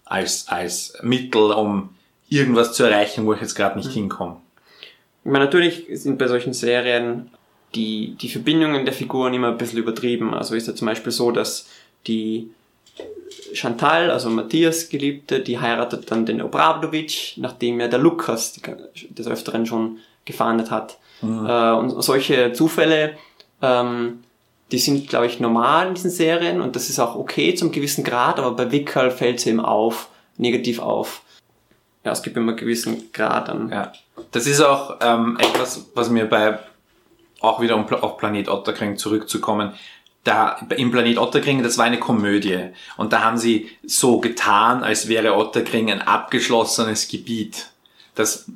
[0.05, 1.95] als, als Mittel, um
[2.29, 4.37] irgendwas zu erreichen, wo ich jetzt gerade nicht hinkomme.
[5.25, 7.31] Ich meine, natürlich sind bei solchen Serien
[7.75, 10.35] die, die Verbindungen der Figuren immer ein bisschen übertrieben.
[10.35, 11.69] Also ist ja zum Beispiel so, dass
[12.07, 12.51] die
[13.55, 18.61] Chantal, also Matthias Geliebte, die heiratet dann den Obradovic, nachdem ja der Lukas
[19.11, 20.99] des Öfteren schon gefahndet hat.
[21.23, 23.17] Äh, und solche Zufälle,
[23.61, 24.25] ähm,
[24.73, 28.05] die sind, glaube ich, normal in diesen Serien und das ist auch okay zum gewissen
[28.05, 31.23] Grad, aber bei Wickerl fällt es eben auf, negativ auf.
[32.05, 33.69] Ja, es gibt immer einen gewissen Grad an.
[33.71, 33.93] Ja.
[34.33, 36.59] Das ist auch ähm, etwas, was mir bei,
[37.41, 39.75] auch wieder um auf Planet Otterkring zurückzukommen,
[40.25, 42.71] da im Planet Otterkring, das war eine Komödie.
[42.97, 47.71] Und da haben sie so getan, als wäre Otterkring ein abgeschlossenes Gebiet.
[48.15, 48.47] Das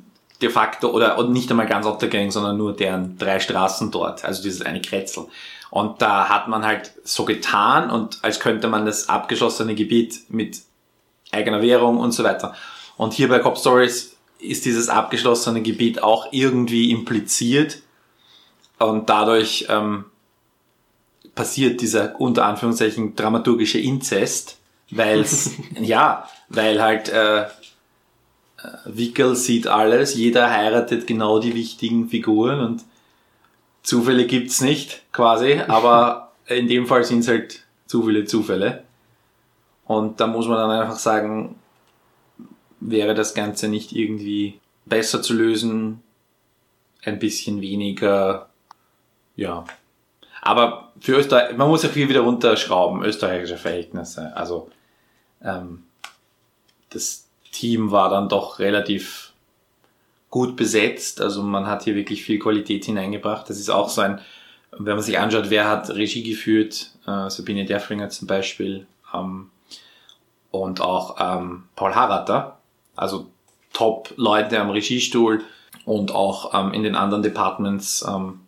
[0.41, 4.23] de facto, oder und nicht einmal ganz Otterkring, sondern nur deren drei Straßen dort.
[4.23, 5.25] Also dieses eine Kretzel.
[5.69, 10.61] Und da hat man halt so getan und als könnte man das abgeschlossene Gebiet mit
[11.31, 12.55] eigener Währung und so weiter.
[12.97, 17.79] Und hier bei Cop Stories ist dieses abgeschlossene Gebiet auch irgendwie impliziert
[18.79, 20.05] und dadurch ähm,
[21.35, 24.57] passiert dieser unter Anführungszeichen dramaturgische Inzest,
[24.91, 25.25] weil
[25.79, 27.47] ja, weil halt äh, äh,
[28.85, 32.83] Wickel sieht alles, jeder heiratet genau die wichtigen Figuren und
[33.83, 38.83] Zufälle gibt's nicht, quasi, aber in dem Fall sind es halt zu viele Zufälle.
[39.85, 41.55] Und da muss man dann einfach sagen,
[42.79, 46.01] wäre das Ganze nicht irgendwie besser zu lösen,
[47.03, 48.49] ein bisschen weniger,
[49.35, 49.65] ja.
[50.41, 54.35] Aber für Österreich, man muss ja viel wieder runterschrauben, österreichische Verhältnisse.
[54.35, 54.69] Also
[55.43, 55.83] ähm,
[56.89, 59.33] das Team war dann doch relativ
[60.29, 61.21] gut besetzt.
[61.21, 63.49] Also man hat hier wirklich viel Qualität hineingebracht.
[63.49, 64.21] Das ist auch so ein,
[64.71, 69.49] wenn man sich anschaut, wer hat Regie geführt, äh, Sabine Derfringer zum Beispiel ähm,
[70.51, 72.56] und auch ähm, Paul Harratter,
[72.97, 73.27] also
[73.73, 75.43] Top-Leute am Regiestuhl
[75.85, 78.41] und auch ähm, in den anderen Departments ähm,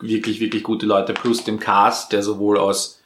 [0.00, 3.00] wirklich, wirklich gute Leute, plus dem Cast, der sowohl aus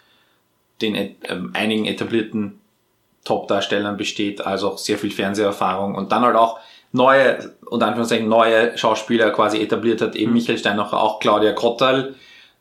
[0.81, 2.61] den ähm, einigen etablierten
[3.25, 6.61] Top-Darstellern besteht, als auch sehr viel Fernseherfahrung und dann halt auch
[6.93, 10.37] neue, unter Anführungszeichen neue Schauspieler quasi etabliert hat, eben mhm.
[10.37, 12.15] Michael Steinacher, auch Claudia Kottal,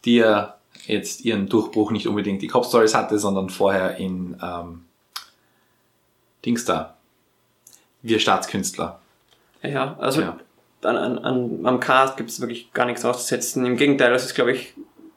[0.05, 0.55] die ja
[0.87, 4.85] jetzt ihren Durchbruch nicht unbedingt die Cop Stories hatte, sondern vorher in ähm,
[6.45, 6.94] Dings da.
[8.05, 8.99] Wir Staatskünstler.
[9.63, 10.37] Ja, also ja.
[10.83, 13.65] An, an, an, am Cast gibt es wirklich gar nichts auszusetzen.
[13.65, 14.75] Im Gegenteil, das ist, glaube ich,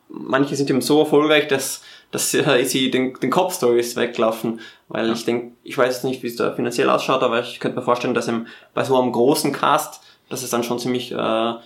[0.08, 4.60] manche sind eben so erfolgreich, dass, dass sie den, den Cop Stories weglaufen.
[4.88, 5.12] Weil ja.
[5.12, 7.84] ich denke, ich weiß jetzt nicht, wie es da finanziell ausschaut, aber ich könnte mir
[7.84, 11.56] vorstellen, dass eben bei so einem großen Cast, dass es dann schon ziemlich äh, äh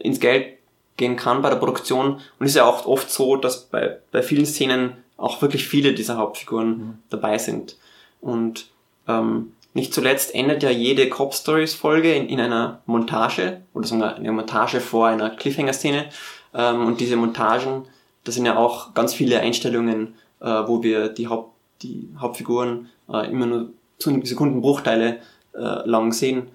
[0.00, 0.58] ins Geld
[0.96, 2.14] gehen kann bei der Produktion.
[2.14, 5.94] Und es ist ja auch oft so, dass bei, bei vielen Szenen auch wirklich viele
[5.94, 6.98] dieser Hauptfiguren mhm.
[7.08, 7.76] dabei sind.
[8.20, 8.66] Und
[9.06, 14.16] ähm, nicht zuletzt endet ja jede Cop Stories Folge in, in einer Montage oder sogar
[14.16, 16.06] eine Montage vor einer Cliffhanger-Szene.
[16.54, 17.84] Ähm, und diese Montagen,
[18.24, 21.52] das sind ja auch ganz viele Einstellungen, äh, wo wir die, Haupt,
[21.82, 25.20] die Hauptfiguren äh, immer nur Sekundenbruchteile
[25.54, 26.48] äh, lang sehen.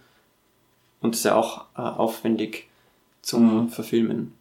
[1.02, 2.68] Und das ist ja auch äh, aufwendig
[3.22, 3.70] zum mhm.
[3.70, 4.34] Verfilmen.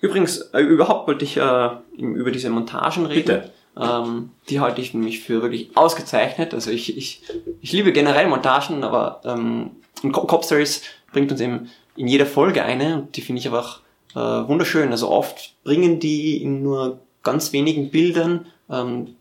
[0.00, 3.26] Übrigens, äh, überhaupt wollte ich äh, über diese Montagen reden.
[3.26, 3.52] Bitte.
[3.78, 6.54] Ähm, die halte ich nämlich für wirklich ausgezeichnet.
[6.54, 7.22] Also ich, ich,
[7.60, 9.70] ich liebe generell Montagen, aber ähm,
[10.12, 13.80] Cop Stories bringt uns eben in jeder Folge eine und die finde ich einfach
[14.14, 14.90] äh, wunderschön.
[14.90, 19.16] Also oft bringen die in nur ganz wenigen Bildern ähm,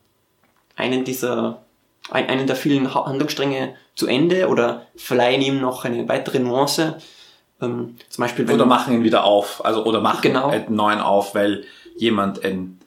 [0.75, 1.61] einen dieser
[2.09, 6.97] ein, einen der vielen Handlungsstränge zu Ende oder verleihen ihm noch eine weitere Nuance.
[7.61, 10.49] Ähm, zum Beispiel, oder machen ihn wieder auf, also oder machen genau.
[10.49, 11.63] einen neuen auf, weil
[11.97, 12.79] jemand ein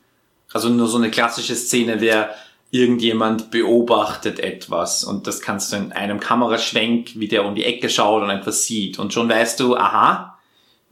[0.53, 2.31] also nur so eine klassische Szene wäre,
[2.73, 7.89] irgendjemand beobachtet etwas und das kannst du in einem Kameraschwenk, wie der um die Ecke
[7.91, 10.39] schaut und etwas sieht und schon weißt du, aha,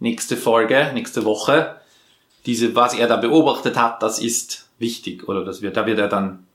[0.01, 1.77] nächste Folge, nächste Woche,
[2.47, 6.09] diese, was er da beobachtet hat, das ist wichtig oder das wird, da wird er
[6.09, 6.47] dann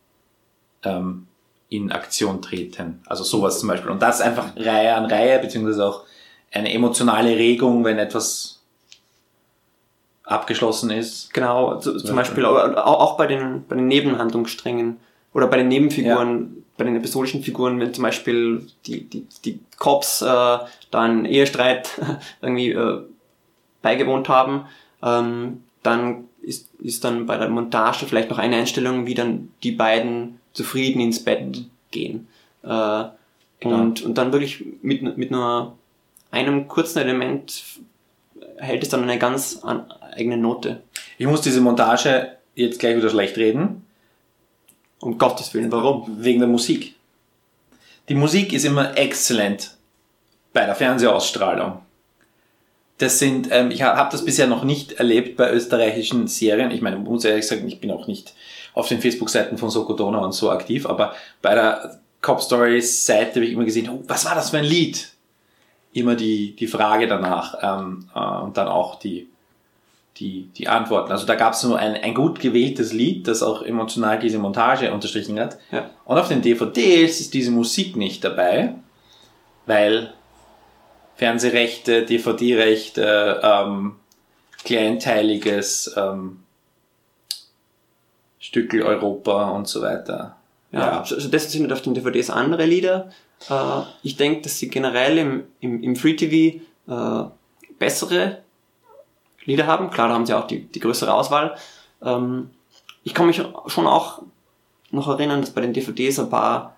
[0.83, 1.27] ähm,
[1.69, 3.01] in Aktion treten.
[3.05, 3.91] Also sowas zum Beispiel.
[3.91, 6.03] Und das einfach Reihe an Reihe, beziehungsweise auch
[6.51, 8.62] eine emotionale Regung, wenn etwas
[10.23, 11.33] abgeschlossen ist.
[11.33, 14.97] Genau, zum, zum Beispiel auch bei den, bei den Nebenhandlungssträngen
[15.33, 16.61] oder bei den Nebenfiguren, ja.
[16.77, 21.89] bei den episodischen Figuren, wenn zum Beispiel die, die, die Cops äh, da einen Ehestreit
[22.41, 23.01] irgendwie äh,
[23.81, 24.65] beigewohnt haben,
[25.01, 29.71] ähm, dann ist, ist dann bei der Montage vielleicht noch eine Einstellung, wie dann die
[29.71, 32.27] beiden zufrieden ins Bett gehen.
[32.63, 33.81] Äh, genau.
[33.81, 35.73] und, und dann wirklich mit, mit nur
[36.31, 37.63] einem kurzen Element
[38.57, 40.81] hält es dann eine ganz an, eigene Note.
[41.17, 43.85] Ich muss diese Montage jetzt gleich wieder schlecht reden.
[44.99, 46.05] Um Gottes Willen, warum?
[46.23, 46.95] Wegen der Musik.
[48.09, 49.75] Die Musik ist immer exzellent
[50.53, 51.79] bei der Fernsehausstrahlung.
[52.97, 56.71] Das sind, ähm, ich habe das bisher noch nicht erlebt bei österreichischen Serien.
[56.71, 58.33] Ich meine, muss ehrlich sagen, ich bin auch nicht
[58.73, 63.45] auf den Facebook-Seiten von Sokodona und so aktiv, aber bei der Cop Stories Seite habe
[63.45, 65.09] ich immer gesehen, oh, was war das für ein Lied?
[65.91, 69.27] Immer die, die Frage danach ähm, äh, und dann auch die,
[70.17, 71.11] die, die Antworten.
[71.11, 74.93] Also da gab es nur ein, ein gut gewähltes Lied, das auch emotional diese Montage
[74.93, 75.57] unterstrichen hat.
[75.71, 75.89] Ja.
[76.05, 78.75] Und auf den DVDs ist diese Musik nicht dabei,
[79.65, 80.13] weil
[81.15, 83.95] Fernsehrechte, DVD-Rechte, ähm,
[84.63, 86.39] kleinteiliges ähm,
[88.39, 90.37] Stückel Europa und so weiter.
[90.71, 93.11] Ja, also das sind auf den DVDs andere Lieder.
[93.49, 97.29] Äh, ich denke, dass sie generell im, im, im Free TV äh,
[97.77, 98.39] bessere
[99.45, 99.89] Lieder haben.
[99.89, 101.55] Klar, da haben sie auch die, die größere Auswahl.
[102.01, 102.49] Ähm,
[103.03, 104.21] ich kann mich schon auch
[104.91, 106.75] noch erinnern, dass bei den DVDs ein paar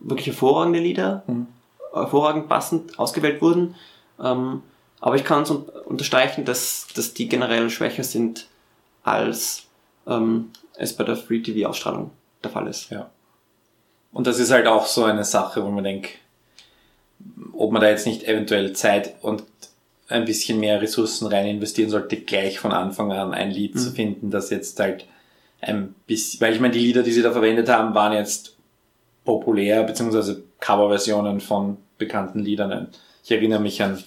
[0.00, 1.46] wirklich hervorragende Lieder, mhm.
[1.92, 3.74] hervorragend passend ausgewählt wurden.
[4.22, 4.62] Ähm,
[5.00, 8.48] aber ich kann es unterstreichen, dass, dass die generell schwächer sind,
[9.02, 9.66] als
[10.06, 12.10] ähm, es bei der Free TV-Ausstrahlung
[12.42, 12.90] der Fall ist.
[12.90, 13.10] Ja.
[14.12, 16.10] Und das ist halt auch so eine Sache, wo man denkt,
[17.52, 19.44] ob man da jetzt nicht eventuell Zeit und
[20.08, 23.78] ein bisschen mehr Ressourcen rein investieren sollte, gleich von Anfang an ein Lied mhm.
[23.78, 25.06] zu finden, das jetzt halt
[25.60, 28.56] ein bisschen, weil ich meine, die Lieder, die sie da verwendet haben, waren jetzt
[29.24, 32.88] populär, beziehungsweise Coverversionen von bekannten Liedern.
[33.24, 34.02] Ich erinnere mich an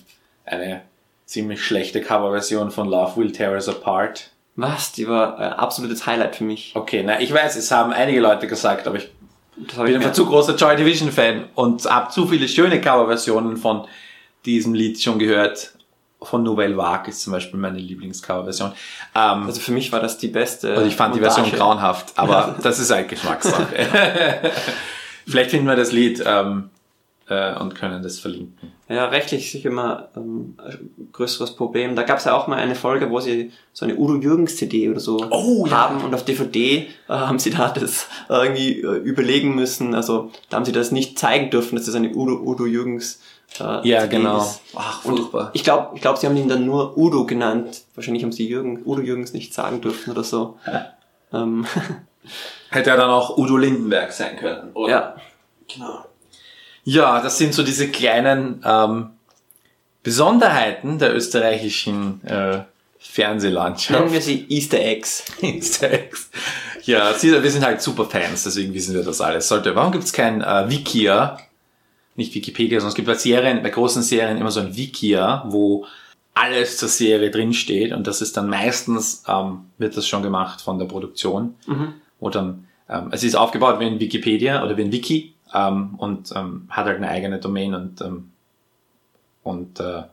[0.46, 0.82] eine
[1.26, 4.32] ziemlich schlechte Coverversion von Love Will Tear Us Apart.
[4.56, 4.92] Was?
[4.94, 6.72] Die war ein absolutes Highlight für mich.
[6.76, 9.10] Okay, na, ich weiß, es haben einige Leute gesagt, aber ich
[9.56, 13.88] bin einfach zu großer Joy Division Fan und habe zu viele schöne Coverversionen von
[14.46, 15.74] diesem Lied schon gehört.
[16.22, 18.74] Von Nouvelle Vague ist zum Beispiel meine Lieblingscoverversion.
[19.16, 20.76] Ähm, also für mich war das die beste.
[20.76, 21.34] Und ich fand Montage.
[21.34, 23.68] die Version grauenhaft, aber das ist halt Geschmackssache.
[25.26, 26.70] Vielleicht finden wir das Lied ähm,
[27.30, 28.72] äh, und können das verlinken.
[28.90, 31.96] Ja, rechtlich sicher immer ähm, ein größeres Problem.
[31.96, 34.90] Da gab es ja auch mal eine Folge, wo sie so eine Udo Jürgens CD
[34.90, 36.06] oder so oh, haben ja.
[36.06, 39.94] und auf DVD äh, haben sie da das irgendwie äh, überlegen müssen.
[39.94, 43.22] Also da haben sie das nicht zeigen dürfen, dass das eine Udo, Udo Jürgens
[43.60, 44.42] äh, ja, CD genau.
[44.42, 44.62] Ist.
[44.76, 45.52] Ach, furchtbar.
[45.54, 47.84] Ich glaube, ich glaub, sie haben ihn dann nur Udo genannt.
[47.96, 50.58] Wahrscheinlich haben sie Jürgen, Udo Jürgens nicht sagen dürfen oder so.
[51.34, 51.66] ähm.
[52.70, 54.92] Hätte er dann auch Udo Lindenberg sein können, oder?
[54.92, 55.16] Ja.
[55.74, 56.06] Genau.
[56.84, 59.12] Ja, das sind so diese kleinen ähm,
[60.04, 62.64] Besonderheiten der österreichischen äh,
[63.00, 64.00] Fernsehlandschaft.
[64.00, 65.24] Nennen wir sie Easter Eggs.
[65.42, 66.30] Easter Eggs.
[66.84, 69.48] Ja, wir sind halt super Fans, deswegen wissen wir das alles.
[69.48, 71.38] Sollte, warum gibt es kein äh, Wikia?
[72.20, 75.86] Nicht Wikipedia, sondern es gibt bei Serien, bei großen Serien immer so ein Wikia, wo
[76.34, 80.78] alles zur Serie drinsteht und das ist dann meistens, ähm, wird das schon gemacht von
[80.80, 81.56] der Produktion.
[81.66, 81.94] Mhm.
[82.20, 86.34] Wo dann, ähm, es ist aufgebaut wie ein Wikipedia oder wie ein Wiki ähm, und
[86.36, 88.32] ähm, hat halt eine eigene Domain und, ähm,
[89.44, 90.04] und äh,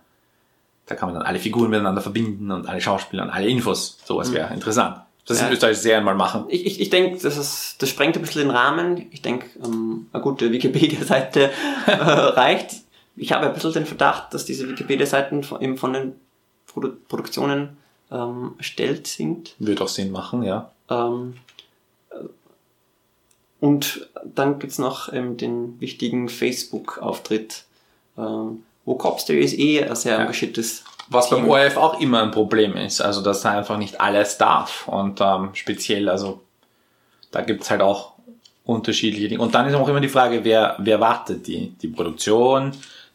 [0.86, 3.98] da kann man dann alle Figuren miteinander verbinden und alle Schauspieler und alle Infos.
[4.04, 4.54] Sowas wäre mhm.
[4.54, 4.98] interessant.
[5.26, 5.48] Das ja.
[5.48, 6.44] in Österreich sehr einmal machen.
[6.48, 9.06] Ich, ich, ich denke, das, ist, das sprengt ein bisschen den Rahmen.
[9.10, 11.50] Ich denke, ähm, eine gute Wikipedia-Seite
[11.86, 12.76] äh, reicht.
[13.16, 16.12] Ich habe ein bisschen den Verdacht, dass diese Wikipedia-Seiten von, eben von den
[16.68, 17.76] Produ Produktionen
[18.10, 19.56] ähm, erstellt sind.
[19.58, 20.70] Würde auch Sinn machen, ja.
[20.88, 21.34] Ähm,
[23.58, 27.64] und dann gibt's noch ähm, den wichtigen Facebook-Auftritt,
[28.16, 30.20] ähm, wo Copstory ist eh ein sehr ja.
[30.20, 34.38] engagiertes was beim ORF auch immer ein Problem ist, also dass er einfach nicht alles
[34.38, 34.88] darf.
[34.88, 36.42] Und ähm, speziell, also
[37.30, 38.12] da gibt's halt auch
[38.64, 39.42] unterschiedliche Dinge.
[39.42, 41.70] Und dann ist auch immer die Frage, wer, wer wartet die?
[41.80, 42.72] Die Produktion,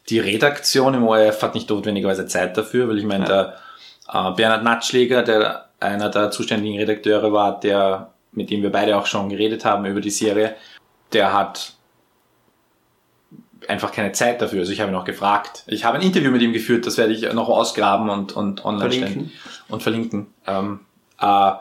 [0.08, 3.54] die Redaktion im ORF hat nicht notwendigerweise Zeit dafür, weil ich meine, ja.
[4.08, 8.96] der äh, Bernhard Natschläger, der einer der zuständigen Redakteure war, der mit dem wir beide
[8.96, 10.56] auch schon geredet haben über die Serie,
[11.12, 11.74] der hat
[13.68, 14.60] einfach keine Zeit dafür.
[14.60, 15.64] Also ich habe ihn auch gefragt.
[15.66, 18.90] Ich habe ein Interview mit ihm geführt, das werde ich noch ausgraben und, und online
[18.90, 19.12] verlinken.
[19.12, 19.32] stellen
[19.68, 20.26] und verlinken.
[20.46, 20.80] Ähm,
[21.20, 21.52] äh,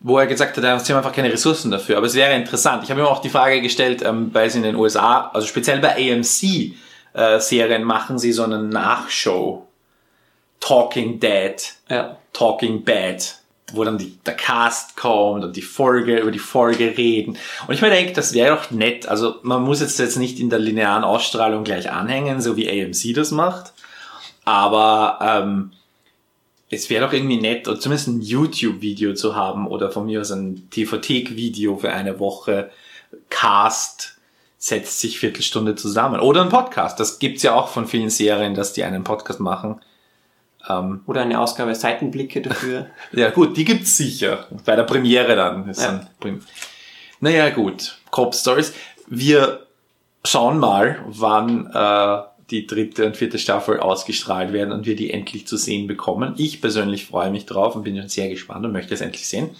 [0.00, 1.96] wo er gesagt hat, sie haben einfach keine Ressourcen dafür.
[1.96, 2.82] Aber es wäre interessant.
[2.82, 5.80] Ich habe ihm auch die Frage gestellt, ähm, weil sie in den USA, also speziell
[5.80, 6.74] bei AMC
[7.14, 9.66] äh, Serien machen sie so eine Nachshow.
[10.60, 11.56] Talking Dead,
[11.88, 12.16] ja.
[12.32, 13.41] Talking Bad
[13.74, 17.36] wo dann die, der Cast kommt und die Folge, über die Folge reden.
[17.66, 19.06] Und ich mir denke, das wäre doch nett.
[19.06, 23.14] Also man muss jetzt, jetzt nicht in der linearen Ausstrahlung gleich anhängen, so wie AMC
[23.14, 23.72] das macht.
[24.44, 25.72] Aber ähm,
[26.70, 30.30] es wäre doch irgendwie nett, oder zumindest ein YouTube-Video zu haben oder von mir aus
[30.30, 32.70] ein TV-Video für eine Woche.
[33.28, 34.16] Cast
[34.58, 36.20] setzt sich Viertelstunde zusammen.
[36.20, 36.98] Oder ein Podcast.
[37.00, 39.80] Das gibt's ja auch von vielen Serien, dass die einen Podcast machen
[40.68, 42.86] ähm, Oder eine Ausgabe Seitenblicke dafür.
[43.12, 44.46] ja gut, die gibt's sicher.
[44.64, 45.68] Bei der Premiere dann.
[45.68, 46.06] Ist ja.
[46.20, 46.42] dann
[47.20, 48.72] naja gut, Cop Stories.
[49.06, 49.66] Wir
[50.24, 55.46] schauen mal, wann äh, die dritte und vierte Staffel ausgestrahlt werden und wir die endlich
[55.46, 56.34] zu sehen bekommen.
[56.36, 59.50] Ich persönlich freue mich drauf und bin schon sehr gespannt und möchte es endlich sehen.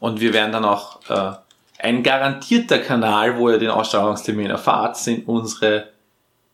[0.00, 1.32] Und wir werden dann auch äh,
[1.78, 5.88] ein garantierter Kanal, wo ihr den Ausstrahlungstermin erfahrt, sind unsere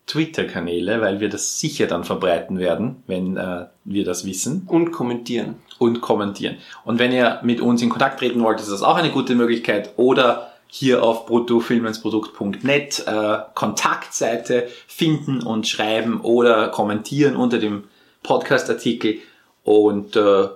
[0.06, 4.64] Twitter-Kanäle, weil wir das sicher dann verbreiten werden, wenn äh, wir das wissen.
[4.66, 5.56] Und kommentieren.
[5.78, 6.56] Und kommentieren.
[6.84, 9.94] Und wenn ihr mit uns in Kontakt treten wollt, ist das auch eine gute Möglichkeit.
[9.96, 17.84] Oder hier auf bruttofilmensprodukt.net äh, Kontaktseite finden und schreiben oder kommentieren unter dem
[18.22, 19.18] Podcast-Artikel.
[19.64, 20.48] Und äh,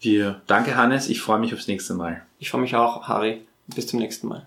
[0.00, 2.22] Wir, danke Hannes, ich freue mich aufs nächste Mal.
[2.38, 3.46] Ich freue mich auch, Harry.
[3.74, 4.46] Bis zum nächsten Mal.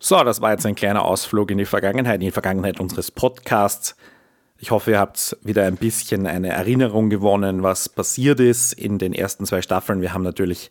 [0.00, 3.96] So, das war jetzt ein kleiner Ausflug in die Vergangenheit, in die Vergangenheit unseres Podcasts.
[4.56, 9.12] Ich hoffe, ihr habt wieder ein bisschen eine Erinnerung gewonnen, was passiert ist in den
[9.12, 10.00] ersten zwei Staffeln.
[10.00, 10.70] Wir haben natürlich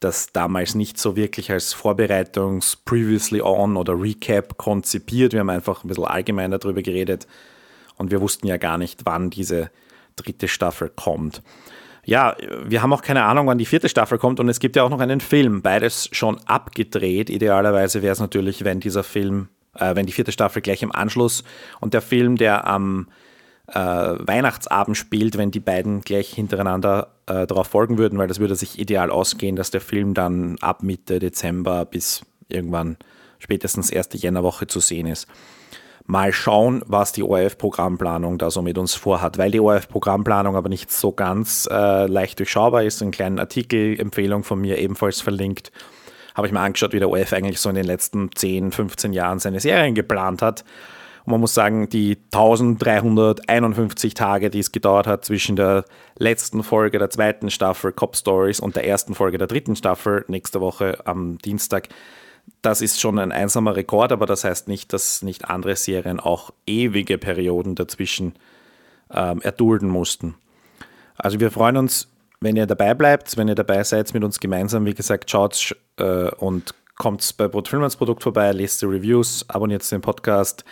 [0.00, 5.32] das damals nicht so wirklich als Vorbereitungs-, Previously On oder Recap konzipiert.
[5.32, 7.26] Wir haben einfach ein bisschen allgemein darüber geredet
[7.96, 9.70] und wir wussten ja gar nicht, wann diese
[10.16, 11.42] dritte Staffel kommt.
[12.08, 14.82] Ja, wir haben auch keine Ahnung, wann die vierte Staffel kommt und es gibt ja
[14.82, 17.28] auch noch einen Film, beides schon abgedreht.
[17.28, 21.44] Idealerweise wäre es natürlich, wenn dieser Film äh, wenn die vierte Staffel gleich im Anschluss
[21.80, 23.08] und der Film, der am
[23.66, 28.56] äh, Weihnachtsabend spielt, wenn die beiden gleich hintereinander äh, darauf folgen würden, weil das würde
[28.56, 32.96] sich ideal ausgehen, dass der Film dann ab Mitte Dezember bis irgendwann
[33.38, 35.26] spätestens erste Jännerwoche zu sehen ist.
[36.08, 40.90] Mal schauen, was die ORF-Programmplanung da so mit uns vorhat, weil die ORF-Programmplanung aber nicht
[40.90, 43.02] so ganz äh, leicht durchschaubar ist.
[43.02, 45.70] Einen kleinen Artikel, Empfehlung von mir ebenfalls verlinkt
[46.38, 49.40] habe ich mir angeschaut, wie der OF eigentlich so in den letzten 10, 15 Jahren
[49.40, 50.64] seine Serien geplant hat.
[51.24, 55.84] Und man muss sagen, die 1351 Tage, die es gedauert hat zwischen der
[56.16, 60.60] letzten Folge der zweiten Staffel Cop Stories und der ersten Folge der dritten Staffel nächste
[60.60, 61.88] Woche am Dienstag,
[62.62, 66.52] das ist schon ein einsamer Rekord, aber das heißt nicht, dass nicht andere Serien auch
[66.66, 68.34] ewige Perioden dazwischen
[69.10, 70.34] ähm, erdulden mussten.
[71.16, 72.08] Also wir freuen uns
[72.40, 76.30] wenn ihr dabei bleibt, wenn ihr dabei seid mit uns gemeinsam, wie gesagt, schaut äh,
[76.36, 80.64] und kommt bei Brotfilmans Produkt vorbei, lest die Reviews, abonniert den Podcast,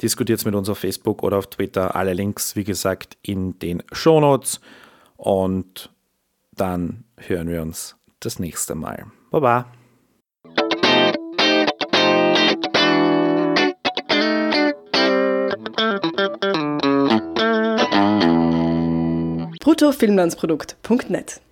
[0.00, 1.94] diskutiert mit uns auf Facebook oder auf Twitter.
[1.94, 4.60] Alle Links, wie gesagt, in den Shownotes.
[5.16, 5.90] Und
[6.52, 9.06] dann hören wir uns das nächste Mal.
[9.30, 9.66] Baba.
[19.72, 21.42] bruttofilmlandsprodukt.net